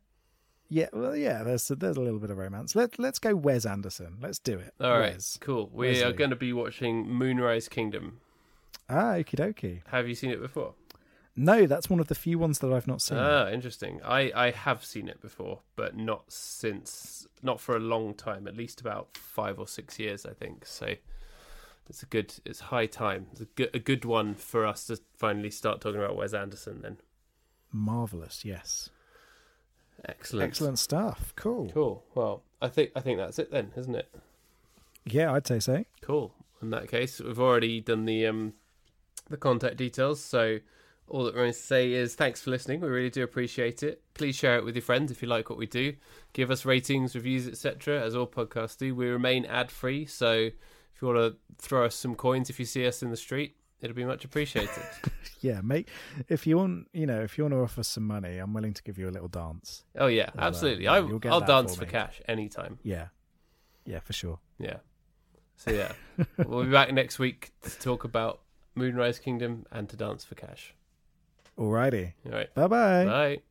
[0.69, 1.43] Yeah, well, yeah.
[1.45, 2.75] There's there's a little bit of romance.
[2.75, 4.17] Let Let's go Wes Anderson.
[4.21, 4.73] Let's do it.
[4.81, 5.39] All right, Wes.
[5.41, 5.71] cool.
[5.73, 6.05] We Wesley.
[6.05, 8.19] are going to be watching Moonrise Kingdom.
[8.89, 9.83] Ah, okie dokie.
[9.89, 10.75] Have you seen it before?
[11.35, 13.17] No, that's one of the few ones that I've not seen.
[13.19, 14.01] Ah, interesting.
[14.05, 18.47] I, I have seen it before, but not since, not for a long time.
[18.47, 20.67] At least about five or six years, I think.
[20.67, 20.95] So
[21.89, 23.29] it's a good, it's high time.
[23.33, 26.83] It's a good, a good one for us to finally start talking about Wes Anderson.
[26.83, 26.99] Then
[27.73, 28.45] Marvelous.
[28.45, 28.91] Yes.
[30.07, 31.33] excellent, Excellent stuff.
[31.37, 31.71] Cool.
[31.73, 32.05] cool.
[32.15, 34.15] Well, I think I think that's it then, isn't it?
[35.07, 35.85] Yeah, I'd say so.
[36.03, 36.35] Cool.
[36.61, 38.53] In that case, we've already done the um
[39.31, 40.59] the contact details, so
[41.13, 42.81] all that we're going to say is thanks for listening.
[42.81, 44.03] We really do appreciate it.
[44.15, 45.93] Please share it with your friends if you like what we do.
[46.33, 48.01] Give us ratings, reviews, etc.
[48.03, 48.95] As all podcasts do.
[48.95, 52.65] We remain ad free, so if you want to throw us some coins if you
[52.65, 54.83] see us in the street, it'll be much appreciated.
[55.41, 55.89] Yeah, mate.
[56.29, 58.83] If you want, you know, if you want to offer some money, I'm willing to
[58.85, 59.83] give you a little dance.
[59.99, 60.85] oh yeah, uh, absolutely.
[60.85, 61.91] yeah, I, you'll I'll dance for for me.
[61.91, 62.79] cash anytime.
[62.85, 63.09] Yeah.
[63.85, 64.39] Yeah, for sure.
[64.61, 64.77] Yeah.
[65.57, 65.93] So yeah,
[66.47, 68.41] we'll be back next week to talk about
[68.77, 70.75] Moonrise Kingdom and to dance for cash.
[71.59, 72.13] Alrighty.
[72.27, 72.55] All right.
[72.55, 73.05] Bye bye.
[73.05, 73.43] Bye.